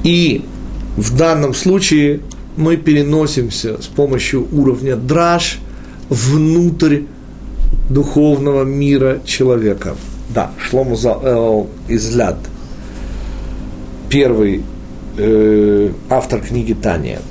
[0.03, 0.45] И
[0.99, 2.19] в данном случае
[2.57, 5.59] мы переносимся с помощью уровня драж
[6.09, 7.03] внутрь
[7.89, 9.95] духовного мира человека.
[10.35, 12.37] Да, Шлому э, Изляд,
[14.09, 14.61] первый
[15.17, 17.21] э, автор книги Тания,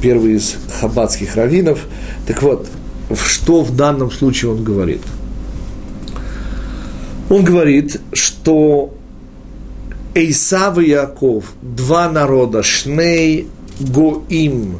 [0.00, 1.80] первый из хаббатских раввинов.
[2.28, 2.68] Так вот,
[3.26, 5.02] что в данном случае он говорит?
[7.28, 8.95] Он говорит, что
[10.16, 13.48] Эйсав и Яков, два народа, Шней,
[13.78, 14.76] Гоим,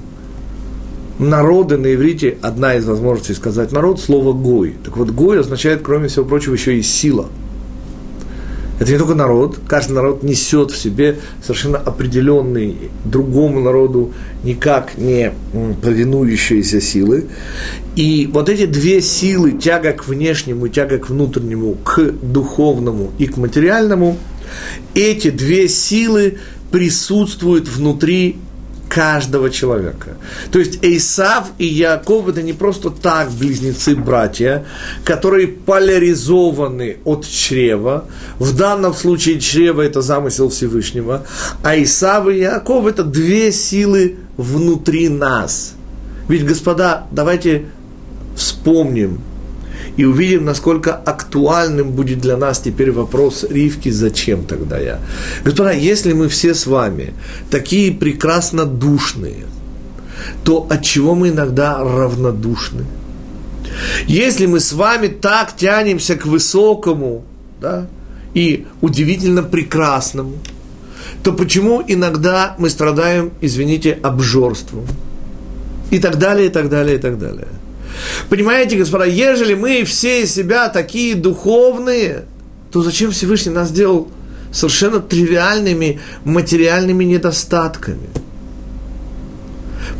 [1.18, 4.77] народы на иврите, одна из возможностей сказать народ, слово «гой».
[4.83, 7.27] Так вот, «гой» означает, кроме всего прочего, еще и сила–
[8.79, 14.12] это не только народ, каждый народ несет в себе совершенно определенный другому народу
[14.44, 15.33] никак не
[15.83, 17.25] повинующиеся силы.
[17.94, 23.38] И вот эти две силы, тяга к внешнему, тяга к внутреннему, к духовному и к
[23.38, 24.18] материальному,
[24.94, 26.38] эти две силы
[26.70, 28.38] присутствуют внутри
[28.88, 30.16] каждого человека.
[30.50, 34.64] То есть Эйсав и Яков– это не просто так близнецы-братья,
[35.04, 38.04] которые поляризованы от чрева.
[38.38, 41.26] В данном случае чрево– это замысел Всевышнего.
[41.62, 45.74] А Исав и Яков– это две силы внутри нас.
[46.28, 47.66] Ведь, господа, давайте
[48.37, 49.20] вспомним–
[49.96, 55.00] и увидим, насколько актуальным будет для нас теперь вопрос Ривки, зачем тогда я.
[55.44, 57.14] Господа, если мы все с вами
[57.50, 59.44] такие прекрасно душные,
[60.44, 62.85] то от чего мы иногда равнодушны?
[64.06, 67.24] Если мы с вами так тянемся к высокому
[67.61, 67.87] да,
[68.35, 70.35] и удивительно прекрасному,
[71.22, 74.87] то почему иногда мы страдаем, извините, обжорством?
[75.90, 77.48] И так далее, и так далее, и так далее.
[78.28, 82.24] Понимаете, господа, ежели мы все из себя такие духовные,
[82.70, 84.09] то зачем Всевышний нас сделал
[84.52, 88.09] совершенно тривиальными материальными недостатками?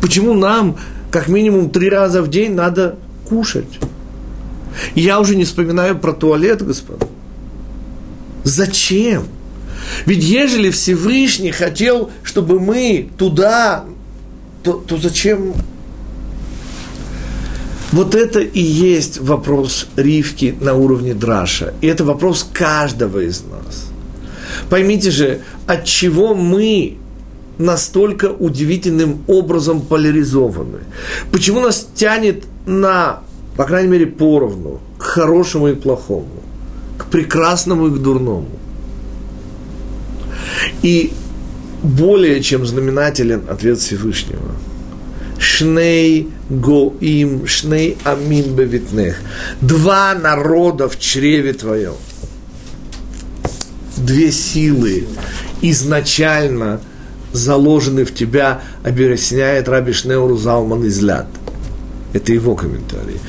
[0.01, 0.77] Почему нам
[1.11, 3.79] как минимум три раза в день надо кушать?
[4.95, 7.07] Я уже не вспоминаю про туалет, господа.
[8.43, 9.25] Зачем?
[10.05, 13.85] Ведь ежели Всевышний хотел, чтобы мы туда,
[14.63, 15.53] то, то зачем
[17.91, 21.73] вот это и есть вопрос Ривки на уровне Драша.
[21.81, 23.87] И это вопрос каждого из нас.
[24.69, 26.97] Поймите же, от чего мы
[27.57, 30.79] настолько удивительным образом поляризованы?
[31.31, 33.21] Почему нас тянет на,
[33.55, 36.43] по крайней мере, поровну, к хорошему и плохому,
[36.97, 38.49] к прекрасному и к дурному?
[40.81, 41.13] И
[41.83, 44.51] более чем знаменателен ответ Всевышнего–
[45.39, 49.17] Шней Гоим, Шней Амин Бевитнех.
[49.61, 51.95] Два народа в чреве твоем.
[53.97, 55.05] Две силы
[55.61, 56.81] изначально
[57.33, 61.27] заложены в тебя, объясняет Раби Шнеуру Залман Изляд.
[62.13, 63.19] Это его комментарий.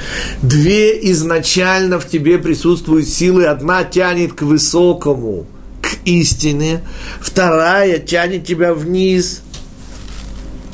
[0.40, 3.46] Две изначально в тебе присутствуют силы.
[3.46, 5.46] Одна тянет к высокому,
[5.82, 6.82] к истине.
[7.20, 9.42] Вторая тянет тебя вниз–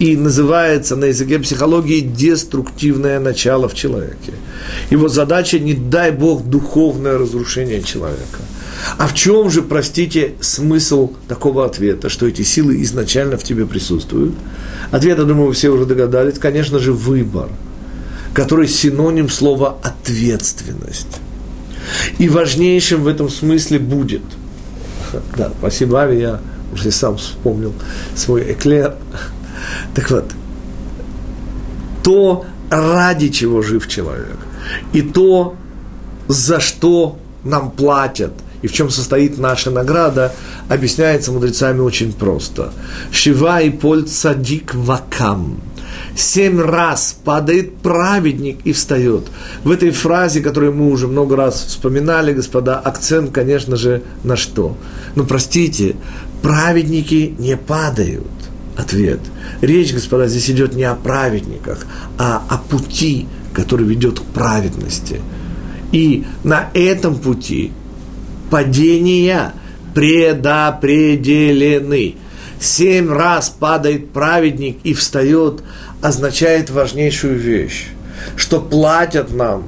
[0.05, 4.35] и называется на языке психологии деструктивное начало в человеке.
[4.91, 8.41] Его задача, не дай Бог, духовное разрушение человека.
[8.99, 14.35] А в чем же, простите, смысл такого ответа, что эти силы изначально в тебе присутствуют?
[14.91, 17.49] Ответ, я думаю, вы все уже догадались, конечно же, выбор,
[18.35, 21.19] который синоним слова ответственность.
[22.19, 24.23] И важнейшим в этом смысле будет,
[25.39, 26.41] да, спасибо, Ави, я
[26.75, 27.73] уже сам вспомнил
[28.15, 28.97] свой эклер,
[29.95, 30.33] так вот,
[32.03, 34.37] то, ради чего жив человек,
[34.93, 35.57] и то,
[36.29, 40.33] за что нам платят, и в чем состоит наша награда,
[40.69, 42.73] объясняется мудрецами очень просто.
[43.13, 45.61] Шива и поль цадик вакам.
[46.17, 49.25] Семь раз падает праведник и встает.
[49.65, 54.77] В этой фразе, которую мы уже много раз вспоминали, господа, акцент, конечно же, на что?
[55.15, 55.97] Ну, простите,
[56.43, 58.27] праведники не падают
[58.77, 59.21] ответ.
[59.61, 61.85] Речь, господа, здесь идет не о праведниках,
[62.19, 65.21] а о пути, который ведет к праведности.
[65.93, 67.73] И на этом пути
[68.51, 69.53] падения
[69.95, 72.17] предопределены.
[72.61, 75.65] Семь раз падает праведник и встает,
[76.01, 77.89] означает важнейшую вещь,
[78.37, 79.65] что платят нам,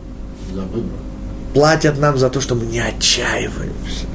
[1.53, 4.07] платят нам за то, что мы не отчаиваемся.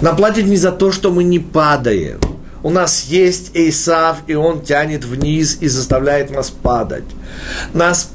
[0.00, 2.18] Нам платят не за то, что мы не падаем.
[2.64, 7.04] У нас есть Эйсав, и он тянет вниз и заставляет нас падать.
[7.74, 8.10] Нас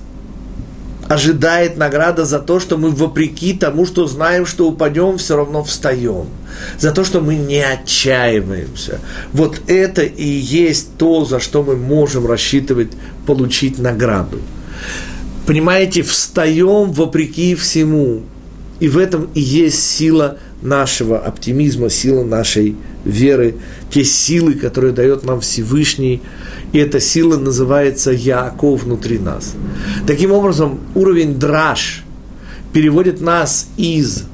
[1.07, 6.25] ожидает награда за то, что мы вопреки тому, что знаем, что упадем, все равно встаем.
[6.79, 8.99] За то, что мы не отчаиваемся.
[9.33, 12.91] Вот это и есть то, за что мы можем рассчитывать
[13.27, 14.39] получить награду.
[15.45, 18.23] Понимаете, встаем вопреки всему.
[18.79, 22.75] И в этом и есть сила нашего оптимизма, сила нашей
[23.05, 23.55] веры,
[23.91, 26.21] те силы, которые дает нам Всевышний–
[26.71, 29.55] и эта сила называется Яаков внутри нас.
[30.05, 32.03] Таким образом, уровень драж
[32.73, 34.25] переводит нас из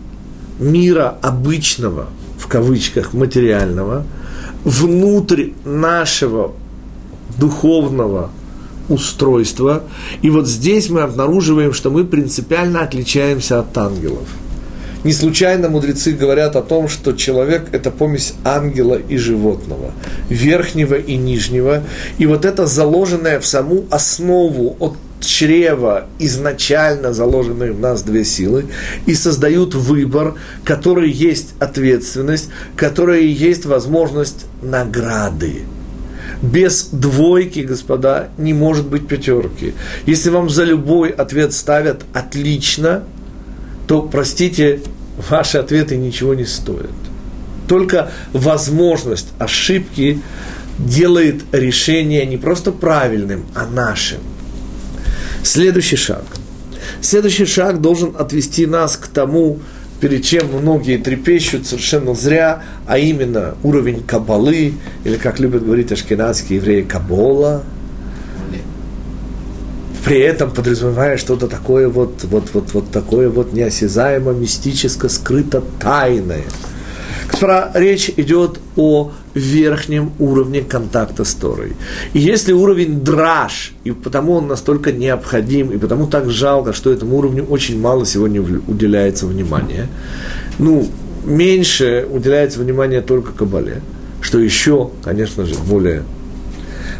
[0.59, 4.05] мира обычного, в кавычках, материального,
[4.65, 6.53] внутрь нашего
[7.37, 8.31] духовного
[8.89, 9.83] устройства.
[10.21, 14.27] И вот здесь мы обнаруживаем, что мы принципиально отличаемся от ангелов–
[15.05, 19.91] не случайно мудрецы говорят о том, что человек– это помесь ангела и животного,
[20.29, 21.83] верхнего и нижнего.
[22.17, 28.65] И вот это заложенное в саму основу от чрева изначально заложенные в нас две силы
[29.05, 30.33] и создают выбор,
[30.63, 35.65] который есть ответственность, который есть возможность награды.
[36.41, 39.73] Без двойки, господа, не может быть пятерки.
[40.05, 43.03] Если вам за любой ответ ставят отлично,
[43.87, 44.81] то, простите,
[45.29, 46.89] ваши ответы ничего не стоят.
[47.67, 50.21] Только возможность ошибки
[50.77, 54.19] делает решение не просто правильным, а нашим.
[55.43, 56.23] Следующий шаг.
[57.01, 59.59] Следующий шаг должен отвести нас к тому,
[59.99, 64.73] перед чем многие трепещут совершенно зря, а именно уровень кабалы,
[65.03, 67.63] или, как любят говорить ашкенадские евреи, кабола–
[70.05, 76.43] при этом подразумевая что-то такое вот, вот, вот, вот такое вот неосязаемо, мистическое, скрыто, тайное.
[77.31, 81.73] Господа, речь идет о верхнем уровне контакта с Торой.
[82.13, 87.17] И если уровень драж, и потому он настолько необходим, и потому так жалко, что этому
[87.17, 89.87] уровню очень мало сегодня уделяется внимания,
[90.59, 90.87] ну,
[91.25, 93.81] меньше уделяется внимания только Кабале,
[94.21, 96.03] что еще, конечно же, более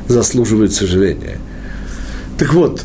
[0.07, 1.39] заслуживает сожаления.
[2.37, 2.83] Так вот,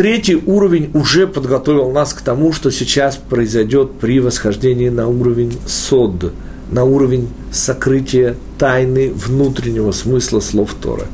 [0.00, 6.32] Третий уровень уже подготовил нас к тому, что сейчас произойдет при восхождении на уровень сод,
[6.70, 11.06] на уровень сокрытия тайны внутреннего смысла слов Тора.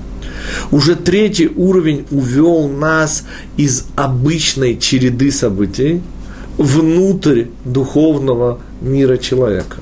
[0.71, 3.25] Уже третий уровень увел нас
[3.57, 6.03] из обычной череды событий
[6.59, 9.79] внутрь духовного мира человека.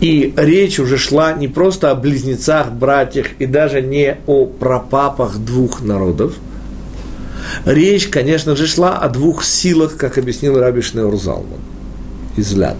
[0.00, 5.80] И речь уже шла не просто о близнецах, братьях и даже не о прапапах двух
[5.82, 6.34] народов–
[7.64, 11.60] Речь, конечно же, шла о двух силах, как объяснил Раби Шнеур Залман
[12.36, 12.76] из Ляд.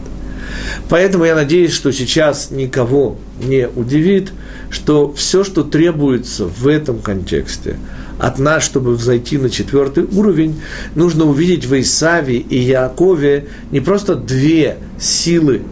[0.89, 4.33] Поэтому я надеюсь, что сейчас никого не удивит,
[4.71, 7.77] что все, что требуется в этом контексте
[8.19, 10.61] от нас, чтобы взойти на четвертый уровень,
[10.95, 15.63] нужно увидеть в Исаве и Якове не просто две силы,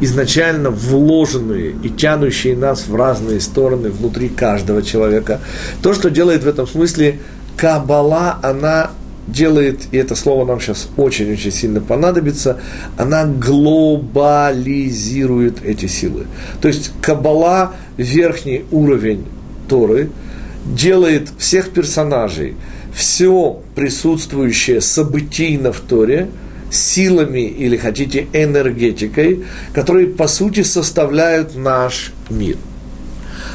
[0.00, 5.40] изначально вложенные и тянущие нас в разные стороны внутри каждого человека.
[5.82, 7.20] То, что делает в этом смысле
[7.56, 8.90] Кабала, она
[9.26, 12.60] делает, и это слово нам сейчас очень-очень сильно понадобится,
[12.96, 16.26] она глобализирует эти силы.
[16.60, 19.24] То есть Кабала, верхний уровень
[19.68, 20.10] Торы,
[20.64, 22.54] делает всех персонажей,
[22.94, 26.28] все присутствующее событийно в Торе,
[26.70, 32.56] силами или, хотите, энергетикой, которые, по сути, составляют наш мир–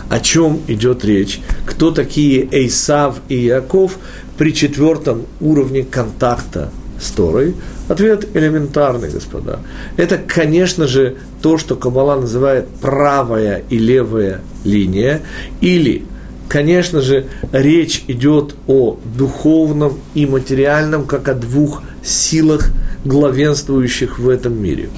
[0.10, 4.00] о чем идет речь, кто такие Эйсав и Яков
[4.40, 7.56] при четвертом уровне контакта с Торой?
[7.90, 9.60] Ответ элементарный, господа.
[9.98, 15.22] Это, конечно же, то, что Каббала называет правая и левая линия,
[15.60, 16.06] или,
[16.48, 22.72] конечно же, речь идет о духовном и материальном, как о двух силах,
[23.04, 24.90] главенствующих в этом мире.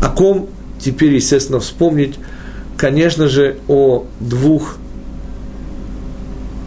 [0.00, 0.48] О ком
[0.80, 2.14] теперь, естественно, вспомнить
[2.82, 4.76] конечно же, о двух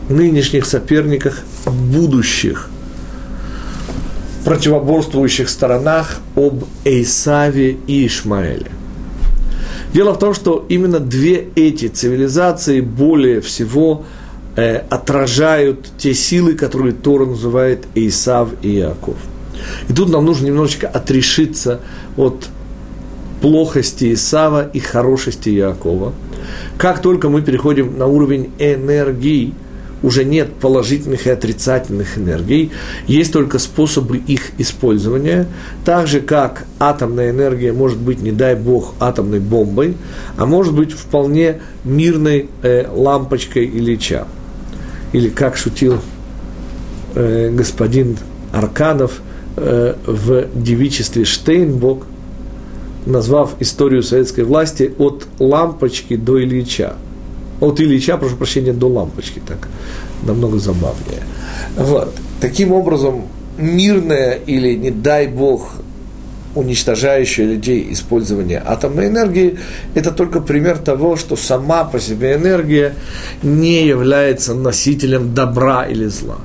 [0.10, 2.70] нынешних соперниках, будущих
[4.45, 8.72] противоборствующих сторонах об Эйсаве и Ишмаэле.
[9.91, 14.06] Дело в том, что именно две эти цивилизации более всего
[14.56, 19.16] э, отражают те силы, которые Тора называет Исав и Иаков.
[19.89, 21.80] И тут нам нужно немножечко отрешиться
[22.18, 22.49] от
[23.41, 26.14] плохости Исава и хорошести Иакова.
[26.78, 29.53] Как только мы переходим на уровень энергии,
[30.06, 32.72] уже нет положительных и отрицательных энергий,
[33.08, 35.47] есть только способы их использования,
[35.84, 39.97] так же как атомная энергия может быть, не дай бог, атомной бомбой,
[40.38, 44.28] а может быть вполне мирной э, лампочкой Ильича.
[45.12, 45.97] Или как шутил
[47.16, 48.18] э, господин
[48.53, 49.22] Арканов
[49.58, 52.06] э, в девичестве Штейнбок,
[53.08, 56.93] назвав историю советской власти от лампочки до Ильича–
[57.66, 59.68] от Ильича, прошу прощения, до лампочки, так
[60.24, 61.24] намного забавнее.
[61.78, 62.13] Вот.
[62.41, 63.24] Таким образом,
[63.57, 65.76] мирное или, не дай бог,
[66.55, 69.57] уничтожающее людей использование атомной энергии,
[69.93, 72.95] это только пример того, что сама по себе энергия
[73.43, 76.38] не является носителем добра или зла,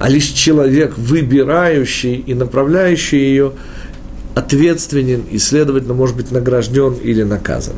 [0.00, 3.52] а лишь человек, выбирающий и направляющий ее,
[4.34, 7.76] ответственен и, следовательно, может быть награжден или наказан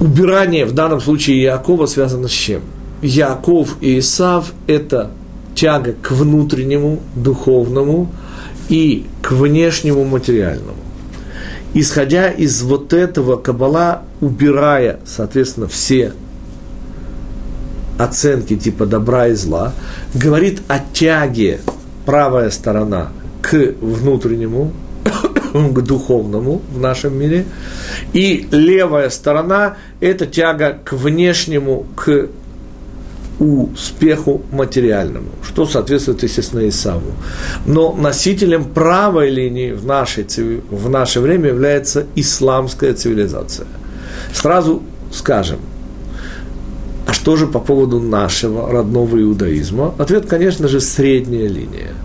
[0.00, 2.62] убирание в данном случае Якова связано с чем?
[3.02, 5.10] Яков и Исав– это
[5.54, 8.10] тяга к внутреннему, духовному
[8.68, 10.78] и к внешнему материальному.
[11.74, 16.12] Исходя из вот этого Кабала, убирая, соответственно, все
[17.98, 19.72] оценки типа добра и зла,
[20.14, 21.60] говорит о тяге
[22.06, 23.08] правая сторона
[23.42, 24.72] к внутреннему,
[25.52, 27.44] к духовному в нашем мире.
[28.12, 32.28] И левая сторона– это тяга к внешнему, к
[33.38, 37.12] успеху материальному, что соответствует, естественно, Исаву.
[37.66, 40.26] Но носителем правой линии в, нашей,
[40.70, 43.66] в наше время является исламская цивилизация.
[44.32, 44.82] Сразу
[45.12, 45.60] скажем,
[47.06, 49.94] а что же по поводу нашего родного иудаизма?
[49.98, 51.92] Ответ, конечно же, средняя линия–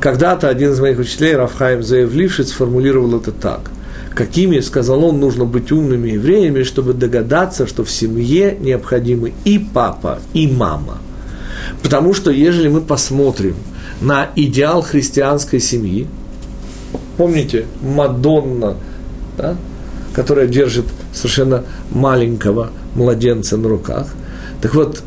[0.00, 3.70] когда-то один из моих учителей, Рафхайм Заевлившиц, сформулировал это так.
[4.14, 10.18] Какими, сказал он, нужно быть умными евреями, чтобы догадаться, что в семье необходимы и папа,
[10.32, 10.98] и мама.
[11.82, 13.54] Потому что, ежели мы посмотрим
[14.00, 16.06] на идеал христианской семьи,
[17.16, 18.76] помните, Мадонна,
[19.36, 19.56] да,
[20.14, 24.08] которая держит совершенно маленького младенца на руках.
[24.60, 25.02] Так вот,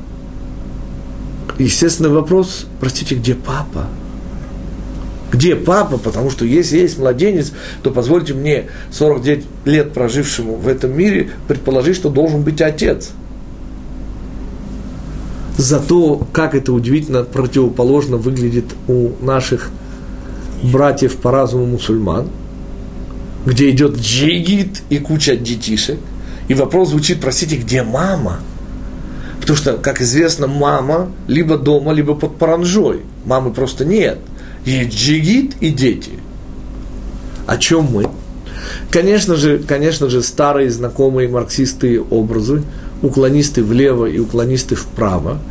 [1.57, 3.87] естественный вопрос, простите, где папа?
[5.33, 5.97] Где папа?
[5.97, 11.95] Потому что если есть младенец, то позвольте мне, 49 лет прожившему в этом мире, предположить,
[11.95, 13.09] что должен быть отец.
[15.57, 19.71] Зато, как это удивительно противоположно выглядит у наших
[20.61, 22.29] братьев по разуму мусульман,
[23.45, 25.99] где идет джигит и куча детишек,
[26.47, 28.39] и вопрос звучит, простите, где мама?
[29.41, 33.01] Потому что, как известно, мама либо дома, либо под паранжой.
[33.25, 34.19] Мамы просто нет–
[34.65, 36.11] и джигит, и дети.
[37.45, 38.09] О чем мы?
[38.89, 42.63] Конечно же, конечно же, старые знакомые марксистые образы,
[43.01, 45.41] уклонисты влево и уклонисты вправо.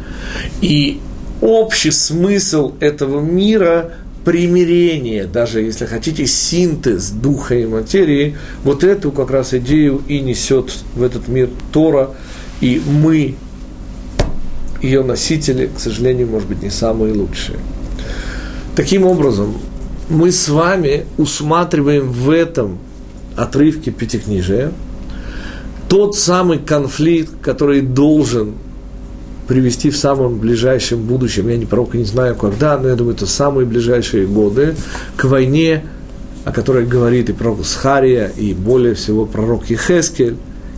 [0.61, 1.01] И
[1.41, 3.93] общий смысл этого мира
[4.25, 10.73] примирение, даже если хотите, синтез духа и материи, вот эту как раз идею и несет
[10.95, 12.11] в этот мир Тора,
[12.61, 13.35] и мы,
[14.81, 17.59] ее носители, к сожалению, может быть, не самые лучшие.
[18.75, 19.55] Таким образом,
[20.09, 22.79] мы с вами усматриваем в этом
[23.37, 24.73] отрывке Пятикнижия
[25.89, 28.55] тот самый конфликт, который должен
[29.47, 33.27] привести в самом ближайшем будущем, я не пророк не знаю когда, но я думаю, это
[33.27, 34.75] самые ближайшие годы,
[35.16, 35.85] к войне,
[36.47, 40.37] о которой говорит и пророк Схария, и более всего пророк Ехескель,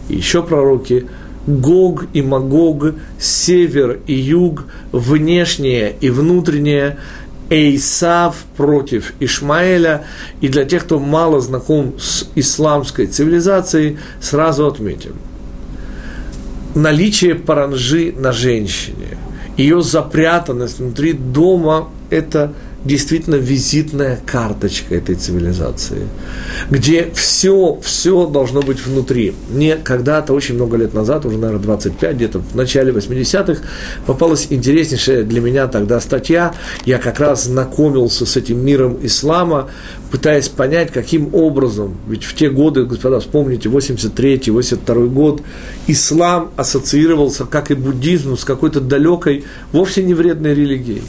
[0.09, 1.07] и еще пророки,
[1.47, 6.99] Гог и Магог, север и юг, внешнее и внутреннее–
[7.51, 10.05] Эйсав против Ишмаэля.
[10.41, 15.17] И для тех, кто мало знаком с исламской цивилизацией, сразу отметим.
[16.75, 19.17] Наличие паранжи на женщине,
[19.57, 22.53] ее запрятанность внутри дома– это
[22.85, 26.07] действительно визитная карточка этой цивилизации,
[26.71, 29.35] где все, все должно быть внутри.
[29.51, 33.63] Мне когда-то, очень много лет назад, уже, наверное, 25, где-то в начале 80-х,
[34.07, 36.55] попалась интереснейшая для меня тогда статья.
[36.85, 39.71] Я как раз знакомился с этим миром ислама,
[40.11, 45.43] пытаясь понять, каким образом, ведь в те годы, господа, вспомните, 83-й, 82 год,
[45.87, 51.03] ислам ассоциировался, как и буддизм, с какой-то далекой, вовсе не вредной религией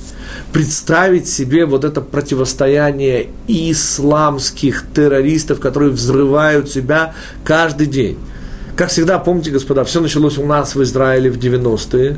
[0.55, 8.17] представить себе вот это противостояние исламских террористов, которые взрывают себя каждый день.
[8.77, 12.17] Как всегда, помните, господа, все началось у нас в Израиле в 90-е,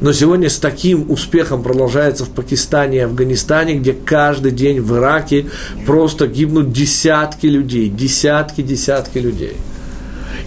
[0.00, 5.46] но сегодня с таким успехом продолжается в Пакистане и Афганистане, где каждый день в Ираке
[5.86, 9.58] просто гибнут десятки людей, десятки, десятки людей.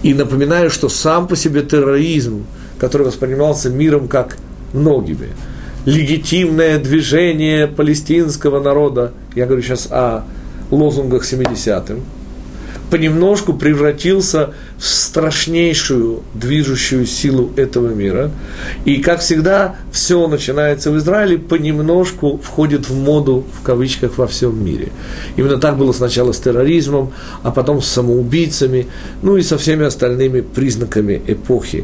[0.03, 2.45] И напоминаю, что сам по себе терроризм,
[2.79, 4.35] который воспринимался миром как
[4.73, 5.29] многими,
[5.89, 10.23] легитимное движение палестинского народа, я говорю сейчас о
[10.69, 12.01] лозунгах 70-м,
[12.91, 18.31] понемножку превратился в страшнейшую движущую силу этого мира.
[18.85, 24.63] И, как всегда, все начинается в Израиле, понемножку входит в моду, в кавычках, во всем
[24.63, 24.89] мире.
[25.37, 28.85] Именно так было сначала с терроризмом, а потом с самоубийцами,
[29.23, 31.83] ну и со всеми остальными признаками эпохи,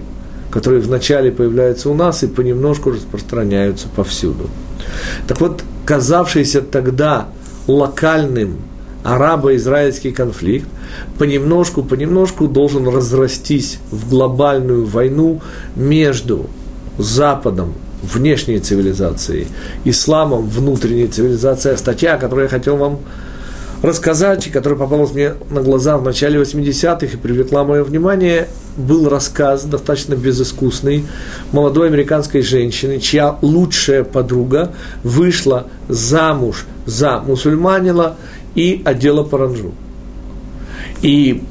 [0.55, 4.49] которые вначале появляются у нас и понемножку распространяются повсюду.
[5.27, 7.27] Так вот, казавшийся тогда
[7.67, 8.59] локальным
[9.03, 10.65] арабо-израильский конфликт
[11.19, 15.41] понемножку, понемножку должен разрастись в глобальную войну
[15.75, 16.45] между
[16.97, 19.47] Западом, внешней цивилизацией,
[19.83, 21.77] исламом, внутренней цивилизацией.
[21.77, 22.99] Статья, которую я хотел вам
[23.81, 28.47] рассказать, и которая попалась мне на глаза в начале 80-х и привлекла мое внимание,
[28.77, 31.05] был рассказ достаточно безыскусный
[31.51, 34.73] молодой американской женщины, чья лучшая подруга
[35.03, 38.15] вышла замуж за мусульманина
[38.55, 39.73] и одела паранджу.
[41.01, 41.43] И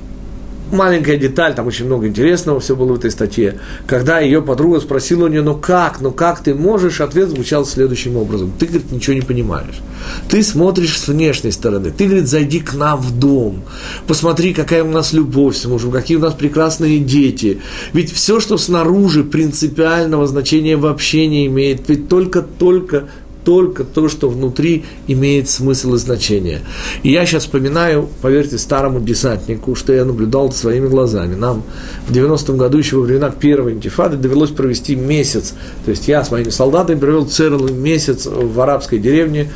[0.73, 3.59] маленькая деталь, там очень много интересного все было в этой статье.
[3.87, 8.17] Когда ее подруга спросила у нее, ну как, ну как ты можешь, ответ звучал следующим
[8.17, 8.53] образом.
[8.59, 9.81] Ты, говорит, ничего не понимаешь.
[10.29, 11.91] Ты смотришь с внешней стороны.
[11.91, 13.63] Ты, говорит, зайди к нам в дом.
[14.07, 17.61] Посмотри, какая у нас любовь с мужем, какие у нас прекрасные дети.
[17.93, 21.89] Ведь все, что снаружи принципиального значения вообще не имеет.
[21.89, 23.09] Ведь только-только
[23.45, 26.61] только то, что внутри имеет смысл и значение.
[27.03, 31.35] И я сейчас вспоминаю, поверьте, старому десантнику, что я наблюдал своими глазами.
[31.35, 31.63] Нам
[32.09, 35.55] в 90-м году, еще во времена первой интифады, довелось провести месяц.
[35.85, 39.51] То есть я с моими солдатами провел целый месяц в арабской деревне,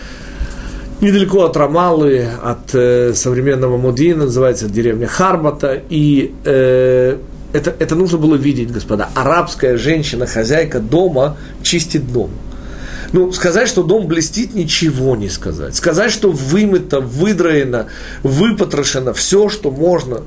[1.01, 7.19] недалеко от Рамалы, от э, современного Мудина, называется деревня Харбата, и э,
[7.53, 9.09] это, это нужно было видеть, господа.
[9.15, 12.31] Арабская женщина, хозяйка дома, чистит дом.
[13.13, 15.75] Ну, сказать, что дом блестит, ничего не сказать.
[15.75, 17.87] Сказать, что вымыто, выдроено,
[18.23, 20.23] выпотрошено, все, что можно.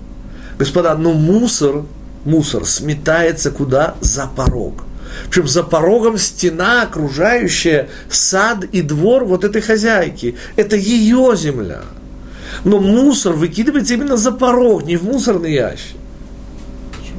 [0.58, 1.84] Господа, но мусор,
[2.26, 3.96] мусор сметается куда?
[4.02, 4.84] За порог.
[5.30, 10.36] Причем за порогом стена, окружающая сад и двор вот этой хозяйки.
[10.56, 11.82] Это ее земля.
[12.64, 15.98] Но мусор выкидывается именно за порог, не в мусорный ящик.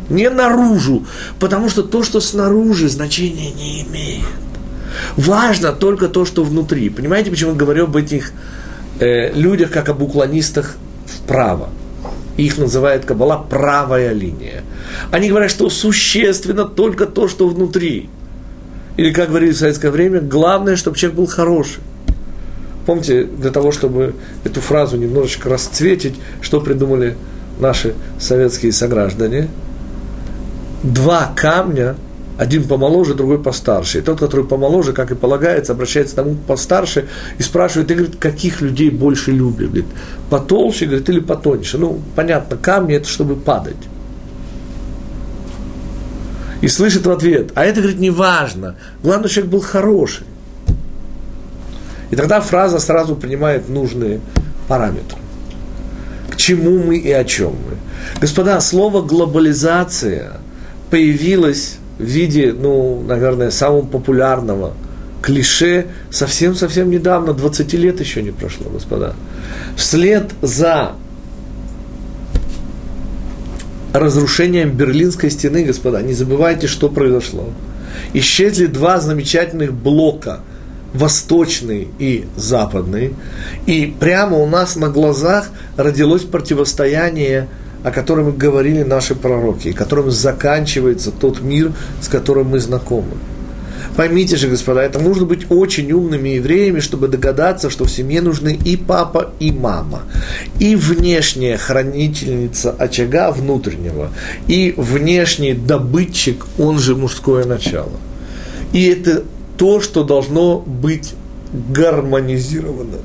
[0.09, 1.07] Не наружу.
[1.39, 4.27] Потому что то, что снаружи, значения не имеет.
[5.17, 6.89] Важно только то, что внутри.
[6.91, 8.33] Понимаете, почему я говорю об этих
[8.99, 10.77] э, людях, как об уклонистах
[11.07, 11.71] вправо?
[12.37, 14.63] Их называет Кабала правая линия.
[15.11, 18.09] Они говорят, что существенно только то, что внутри.
[18.97, 21.81] Или, как говорили в советское время, главное, чтобы человек был хороший.
[22.87, 24.15] Помните, для того, чтобы
[24.45, 27.17] эту фразу немножечко расцветить, что придумали
[27.61, 29.49] наши советские сограждане?
[30.83, 31.95] Два камня
[32.39, 33.99] один помоложе, другой постарше.
[33.99, 37.09] И тот, который помоложе, как и полагается, обращается к тому постарше
[37.39, 39.69] и спрашивает, и говорит, каких людей больше любит?
[39.69, 39.87] Говорит,
[40.31, 41.79] потолще, говорит, или потоньше?
[41.79, 43.77] Ну, понятно, камни это чтобы падать.
[46.63, 48.77] И слышит в ответ, а это, говорит, не важно.
[49.03, 50.27] Главное, человек был хороший.
[52.11, 54.21] И тогда фраза сразу принимает нужные
[54.69, 55.19] параметры.
[56.31, 57.77] К чему мы и о чем мы.
[58.21, 60.35] Господа, слово глобализация
[60.91, 64.75] появилось в виде, ну, наверное, самого популярного
[65.23, 69.15] клише совсем-совсем недавно, 20 лет еще не прошло, господа.
[69.77, 70.93] Вслед за
[73.93, 77.51] разрушением Берлинской стены, господа, не забывайте, что произошло.
[78.15, 80.41] Исчезли два замечательных блока,
[80.93, 83.15] восточный и западный,
[83.67, 87.49] и прямо у нас на глазах родилось противостояние
[87.83, 93.17] о котором говорили наши пророки, и которым заканчивается тот мир, с которым мы знакомы.
[93.97, 98.59] Поймите же, господа, это нужно быть очень умными евреями, чтобы догадаться, что в семье нужны
[98.65, 100.03] и папа, и мама,
[100.59, 104.11] и внешняя хранительница очага внутреннего,
[104.47, 107.93] и внешний добытчик, он же мужское начало.
[108.73, 109.25] И это
[109.59, 111.13] то, что должно быть
[111.53, 112.99] гармонизировано.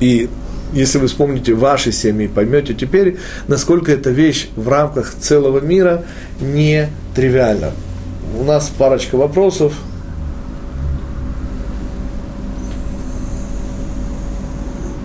[0.00, 0.30] И
[0.72, 6.04] если вы вспомните ваши семьи, поймете теперь, насколько эта вещь в рамках целого мира
[6.40, 7.72] не тривиальна.
[8.38, 9.74] У нас парочка вопросов.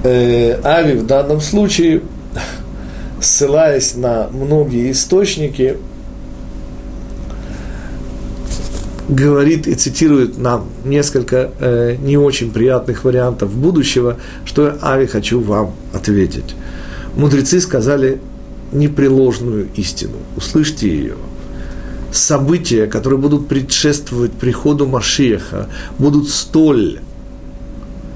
[0.03, 2.01] Э, Ави в данном случае,
[3.21, 5.77] ссылаясь на многие источники,
[9.09, 15.41] говорит и цитирует нам несколько э, не очень приятных вариантов будущего, что я, Ави, хочу
[15.41, 16.55] вам ответить.
[17.15, 18.19] Мудрецы сказали
[18.71, 20.17] непреложную истину.
[20.37, 21.15] Услышьте ее.
[22.11, 26.99] События, которые будут предшествовать приходу Машеха, будут столь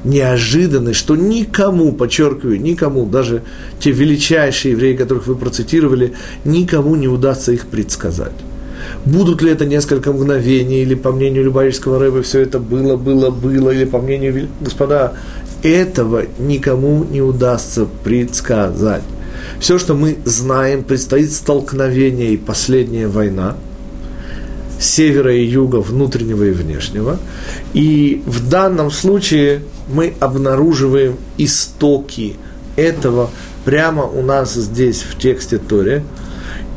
[0.03, 3.41] неожиданны, что никому, подчеркиваю, никому, даже
[3.79, 6.13] те величайшие евреи, которых вы процитировали,
[6.45, 8.33] никому не удастся их предсказать.
[9.05, 13.69] Будут ли это несколько мгновений, или по мнению Любавичского рэба все это было, было, было,
[13.69, 15.13] или по мнению, господа,
[15.61, 19.03] этого никому не удастся предсказать.
[19.59, 23.55] Все, что мы знаем, предстоит столкновение и последняя война
[24.79, 27.17] севера и юга, внутреннего и внешнего.
[27.73, 29.61] И в данном случае
[29.91, 32.35] мы обнаруживаем истоки
[32.75, 33.29] этого
[33.65, 36.03] прямо у нас здесь в тексте Торе.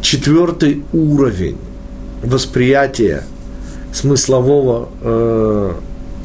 [0.01, 1.57] Четвертый уровень
[2.27, 3.23] восприятия
[3.93, 5.73] смыслового э,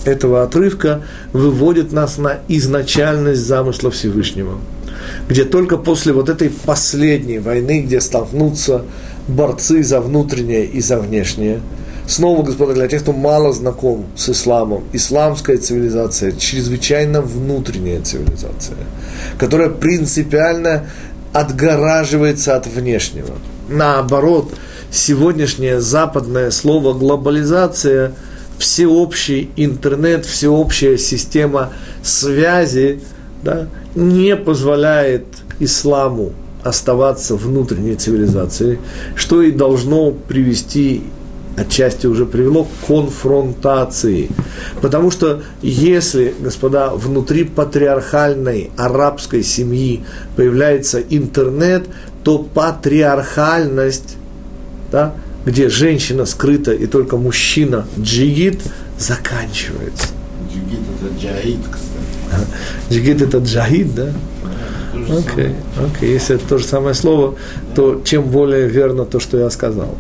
[0.06, 4.58] этого отрывка выводит нас на изначальность замысла Всевышнего,
[5.30, 8.84] где только после вот этой последней войны, где столкнутся
[9.28, 11.62] борцы за внутреннее и за внешнее,
[12.08, 18.78] снова, господа, для тех, кто мало знаком с исламом, исламская цивилизация чрезвычайно внутренняя цивилизация,
[19.38, 20.88] которая принципиально
[21.32, 23.36] отгораживается от внешнего.
[23.70, 24.52] Наоборот,
[24.92, 28.14] сегодняшнее западное слово глобализация,
[28.58, 31.72] всеобщий интернет, всеобщая система
[32.04, 33.02] связи
[33.42, 35.26] да, не позволяет
[35.60, 36.34] исламу
[36.64, 38.80] оставаться внутренней цивилизацией,
[39.16, 41.04] что и должно привести
[41.58, 44.30] отчасти уже привело к конфронтации.
[44.82, 50.04] Потому что если, господа, внутри патриархальной арабской семьи
[50.36, 51.88] появляется интернет,
[52.24, 54.18] то патриархальность
[54.92, 55.14] да,
[55.46, 58.62] где женщина скрыта и только мужчина джигит,
[59.00, 60.08] заканчивается.
[60.52, 62.48] Джигит это джаид, кстати.
[62.92, 64.14] Джигит это джахид, да?
[64.94, 66.12] Окей, okay, okay.
[66.12, 67.36] Если это то же самое слово,
[67.76, 69.98] то чем более верно то, что я сказал.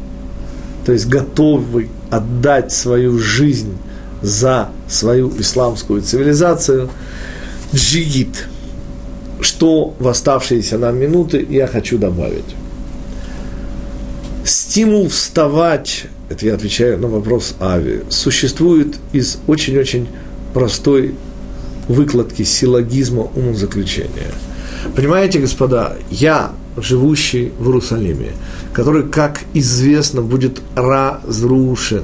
[0.85, 3.77] То есть готовый отдать свою жизнь
[4.21, 6.89] за свою исламскую цивилизацию,
[7.73, 8.47] джигит.
[9.39, 12.55] Что в оставшиеся нам минуты я хочу добавить
[14.51, 20.07] стимул вставать, это я отвечаю на вопрос Ави, существует из очень-очень
[20.53, 21.15] простой
[21.87, 24.31] выкладки силлогизма умозаключения.
[24.95, 28.31] Понимаете, господа, я, живущий в Иерусалиме,
[28.73, 32.03] который, как известно, будет разрушен.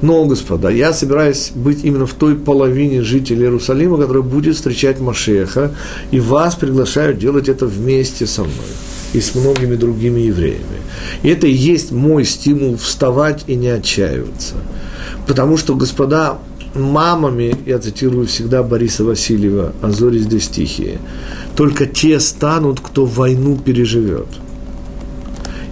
[0.00, 5.72] Но, господа, я собираюсь быть именно в той половине жителей Иерусалима, которая будет встречать Машеха,
[6.10, 8.72] и вас приглашаю делать это вместе со мной
[9.12, 10.80] и с многими другими евреями.
[11.22, 14.54] И это и есть мой стимул вставать и не отчаиваться.
[15.26, 16.38] Потому что, господа,
[16.74, 20.98] мамами, я цитирую всегда Бориса Васильева, а зори здесь тихие,
[21.56, 24.28] только те станут, кто войну переживет.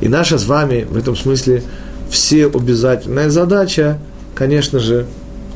[0.01, 1.63] И наша с вами в этом смысле
[2.11, 3.99] все обязательная задача,
[4.35, 5.07] конечно же,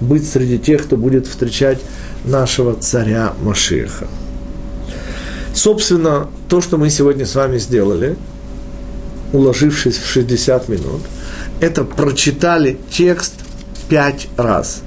[0.01, 1.79] быть среди тех, кто будет встречать
[2.25, 4.07] нашего царя Машиха.
[5.55, 8.17] Собственно, то, что мы сегодня с вами сделали,
[9.33, 11.01] уложившись в 60 минут,
[11.61, 13.35] это прочитали текст
[13.89, 14.83] пять раз.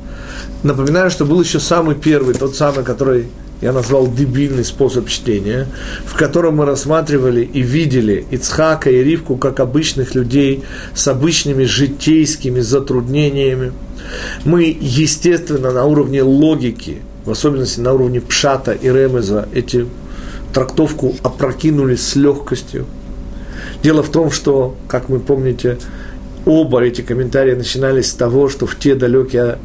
[0.64, 3.28] Напоминаю, что был еще самый первый, тот самый, который
[3.62, 5.68] я назвал дебильный способ чтения,
[6.06, 10.64] в котором мы рассматривали и видели Ицхака и Ривку как обычных людей
[10.94, 13.72] с обычными житейскими затруднениями.
[14.44, 19.88] Мы, естественно, на уровне логики, в особенности на уровне Пшата и Ремеза, эти
[20.58, 22.88] трактовку опрокинули с легкостью.
[23.84, 25.78] Дело в том, что, как вы помните,
[26.48, 29.60] оба эти комментарии начинались с того, что в те далекие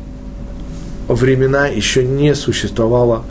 [1.09, 3.24] времена еще не существовало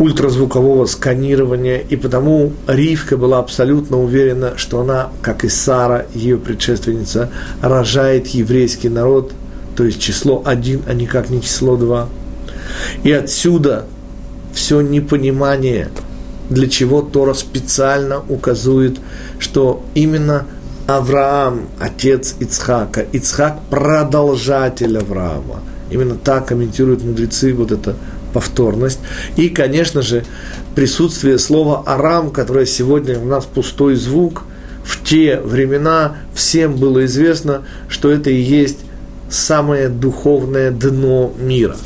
[0.00, 7.30] ультразвукового сканирования, и потому Ривка была абсолютно уверена, что она, как и Сара, ее предшественница,
[7.62, 9.30] рожает еврейский народ,
[9.76, 12.08] то есть число один, а никак не число два.
[13.04, 13.86] И отсюда
[14.52, 15.90] все непонимание–
[16.50, 18.98] для чего Тора специально указывает,
[19.38, 20.46] что именно
[20.86, 25.60] Авраам, отец Ицхака, Ицхак– продолжатель Авраама.
[25.90, 27.94] Именно так комментируют мудрецы вот эту
[28.32, 29.00] повторность.
[29.36, 30.24] И, конечно же,
[30.74, 34.44] присутствие слова «арам», которое сегодня у нас пустой звук,
[34.84, 38.78] в те времена всем было известно, что это и есть
[39.28, 41.76] самое духовное дно мира.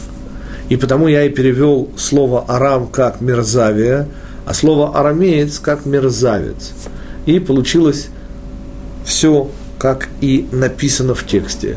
[0.69, 4.09] И потому я и перевел слово «арам» как «мерзавие»,
[4.51, 6.73] а слово арамеец как мерзавец.
[7.25, 8.09] И получилось
[9.05, 9.49] все,
[9.79, 11.77] как и написано в тексте.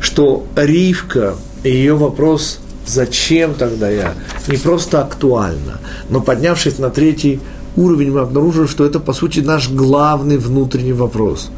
[0.00, 4.14] что Ривка и ее вопрос «Зачем тогда я?»
[4.48, 7.38] не просто актуально, но поднявшись на третий
[7.76, 11.50] уровень, мы обнаружили, что это, по сути, наш главный внутренний вопрос.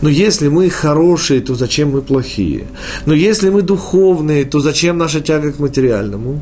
[0.00, 2.66] Но если мы хорошие, то зачем мы плохие?
[3.06, 6.40] Но если мы духовные, то зачем наша тяга к материальному?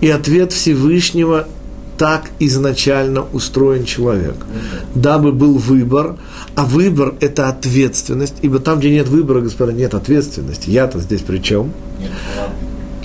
[0.00, 1.48] И ответ Всевышнего
[1.98, 4.36] так изначально устроен человек.
[4.94, 6.16] Дабы был выбор,
[6.54, 10.70] а выбор– это ответственность, ибо там, где нет выбора, господа, нет ответственности.
[10.70, 11.72] Я-то здесь при чем?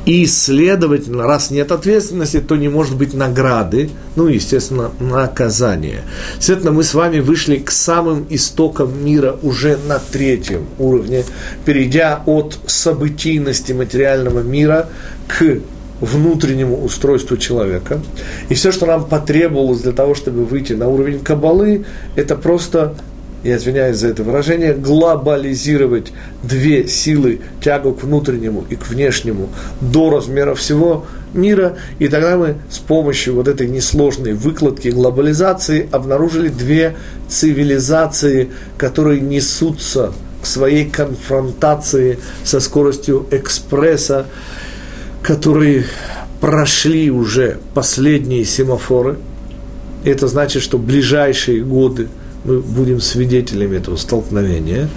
[0.07, 6.03] И, следовательно, раз нет ответственности, то не может быть награды, ну, естественно, наказания.
[6.39, 11.25] Следовательно, мы с вами вышли к самым истокам мира уже на третьем уровне,
[11.65, 14.87] перейдя от событийности материального мира
[15.27, 15.59] к
[16.01, 17.99] внутреннему устройству человека.
[18.49, 21.85] И все, что нам потребовалось для того, чтобы выйти на уровень кабалы,
[22.15, 22.95] это просто,
[23.43, 26.11] я извиняюсь за это выражение, глобализировать
[26.43, 29.49] две силы, тягу к внутреннему и к внешнему,
[29.81, 31.77] до размера всего мира.
[31.99, 36.95] И тогда мы с помощью вот этой несложной выкладки глобализации обнаружили две
[37.27, 44.27] цивилизации, которые несутся к своей конфронтации со скоростью экспресса,
[45.27, 45.83] которые
[46.39, 49.17] прошли уже последние семафоры.
[50.05, 52.07] Это значит, что ближайшие годы
[52.45, 54.87] мы будем свидетелями этого столкновения.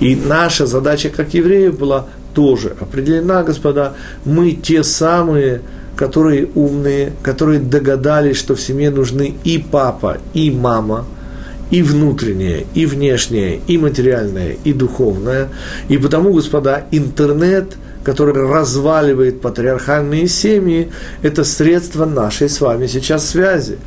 [0.00, 3.94] И наша задача, как евреев, была тоже определена, господа.
[4.24, 5.60] Мы те самые,
[5.94, 11.06] которые умные, которые догадались, что в семье нужны и папа, и мама,
[11.70, 15.48] и внутреннее, и внешнее, и материальное, и духовное.
[15.88, 17.76] И потому, господа, интернет–
[18.06, 20.92] который разваливает патриархальные семьи,
[21.22, 23.78] это средство нашей с вами сейчас связи.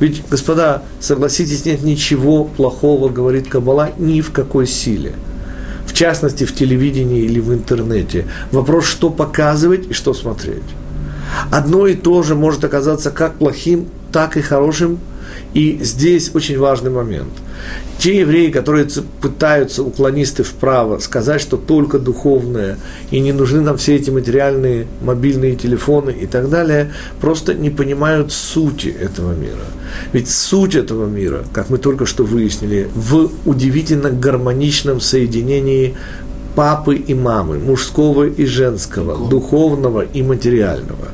[0.00, 5.12] Ведь, господа, согласитесь, нет ничего плохого, говорит Кабала, ни в какой силе.
[5.86, 8.26] В частности, в телевидении или в интернете.
[8.50, 10.64] Вопрос, что показывать и что смотреть.
[11.52, 14.98] Одно и то же может оказаться как плохим, так и хорошим.
[15.54, 17.30] И здесь очень важный момент–
[17.98, 18.86] те евреи, которые
[19.20, 22.78] пытаются, уклонисты вправо, сказать, что только духовное,
[23.10, 28.32] и не нужны нам все эти материальные мобильные телефоны и так далее, просто не понимают
[28.32, 29.64] сути этого мира.
[30.12, 35.96] Ведь суть этого мира, как мы только что выяснили, в удивительно гармоничном соединении
[36.54, 41.08] папы и мамы, мужского и женского, духовного и материального.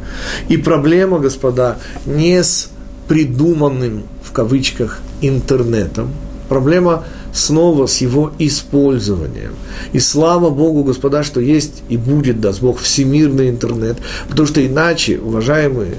[0.49, 2.71] И проблема, господа, не с
[3.09, 6.11] придуманным, в кавычках, интернетом–
[6.53, 9.55] Проблема снова с его использованием.
[9.93, 13.97] И слава Богу, господа, что есть и будет, даст Бог, всемирный интернет,
[14.29, 15.95] потому что иначе, уважаемые,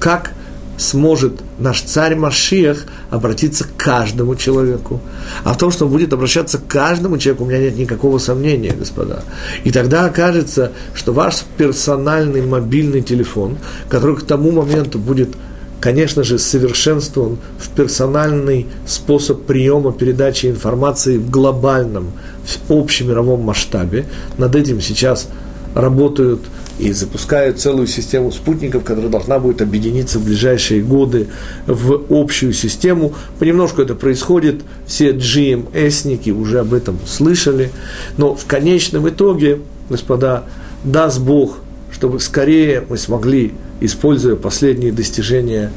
[0.00, 0.32] как
[0.78, 5.02] сможет наш царь Машиах обратиться к каждому человеку.
[5.44, 8.72] А в том, что он будет обращаться к каждому человеку, у меня нет никакого сомнения,
[8.72, 9.24] господа.
[9.64, 13.58] И тогда окажется, что ваш персональный мобильный телефон,
[13.90, 15.36] который к тому моменту будет
[15.82, 22.12] конечно же, совершенствован в персональный способ приема передачи информации в глобальном,
[22.44, 24.06] в общемировом масштабе.
[24.38, 25.28] Над этим сейчас
[25.74, 26.40] работают
[26.78, 31.26] и запускают целую систему спутников, которая должна будет объединиться в ближайшие годы
[31.66, 33.14] в общую систему.
[33.40, 37.72] Понемножку это происходит, все GMS-ники уже об этом слышали,
[38.16, 39.58] но в конечном итоге,
[39.90, 40.44] господа,
[40.84, 41.58] даст Бог,
[42.02, 45.70] чтобы скорее мы смогли используя последние достижения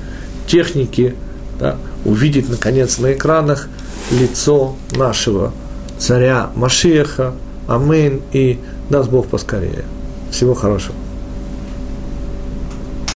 [0.47, 1.13] техники,
[1.59, 3.69] да, увидеть, наконец, на экранах
[4.09, 5.53] лицо нашего
[5.99, 7.35] царя Машеха.
[7.67, 8.21] Амин.
[8.33, 8.57] И
[8.89, 9.85] даст Бог поскорее.
[10.31, 10.95] Всего хорошего.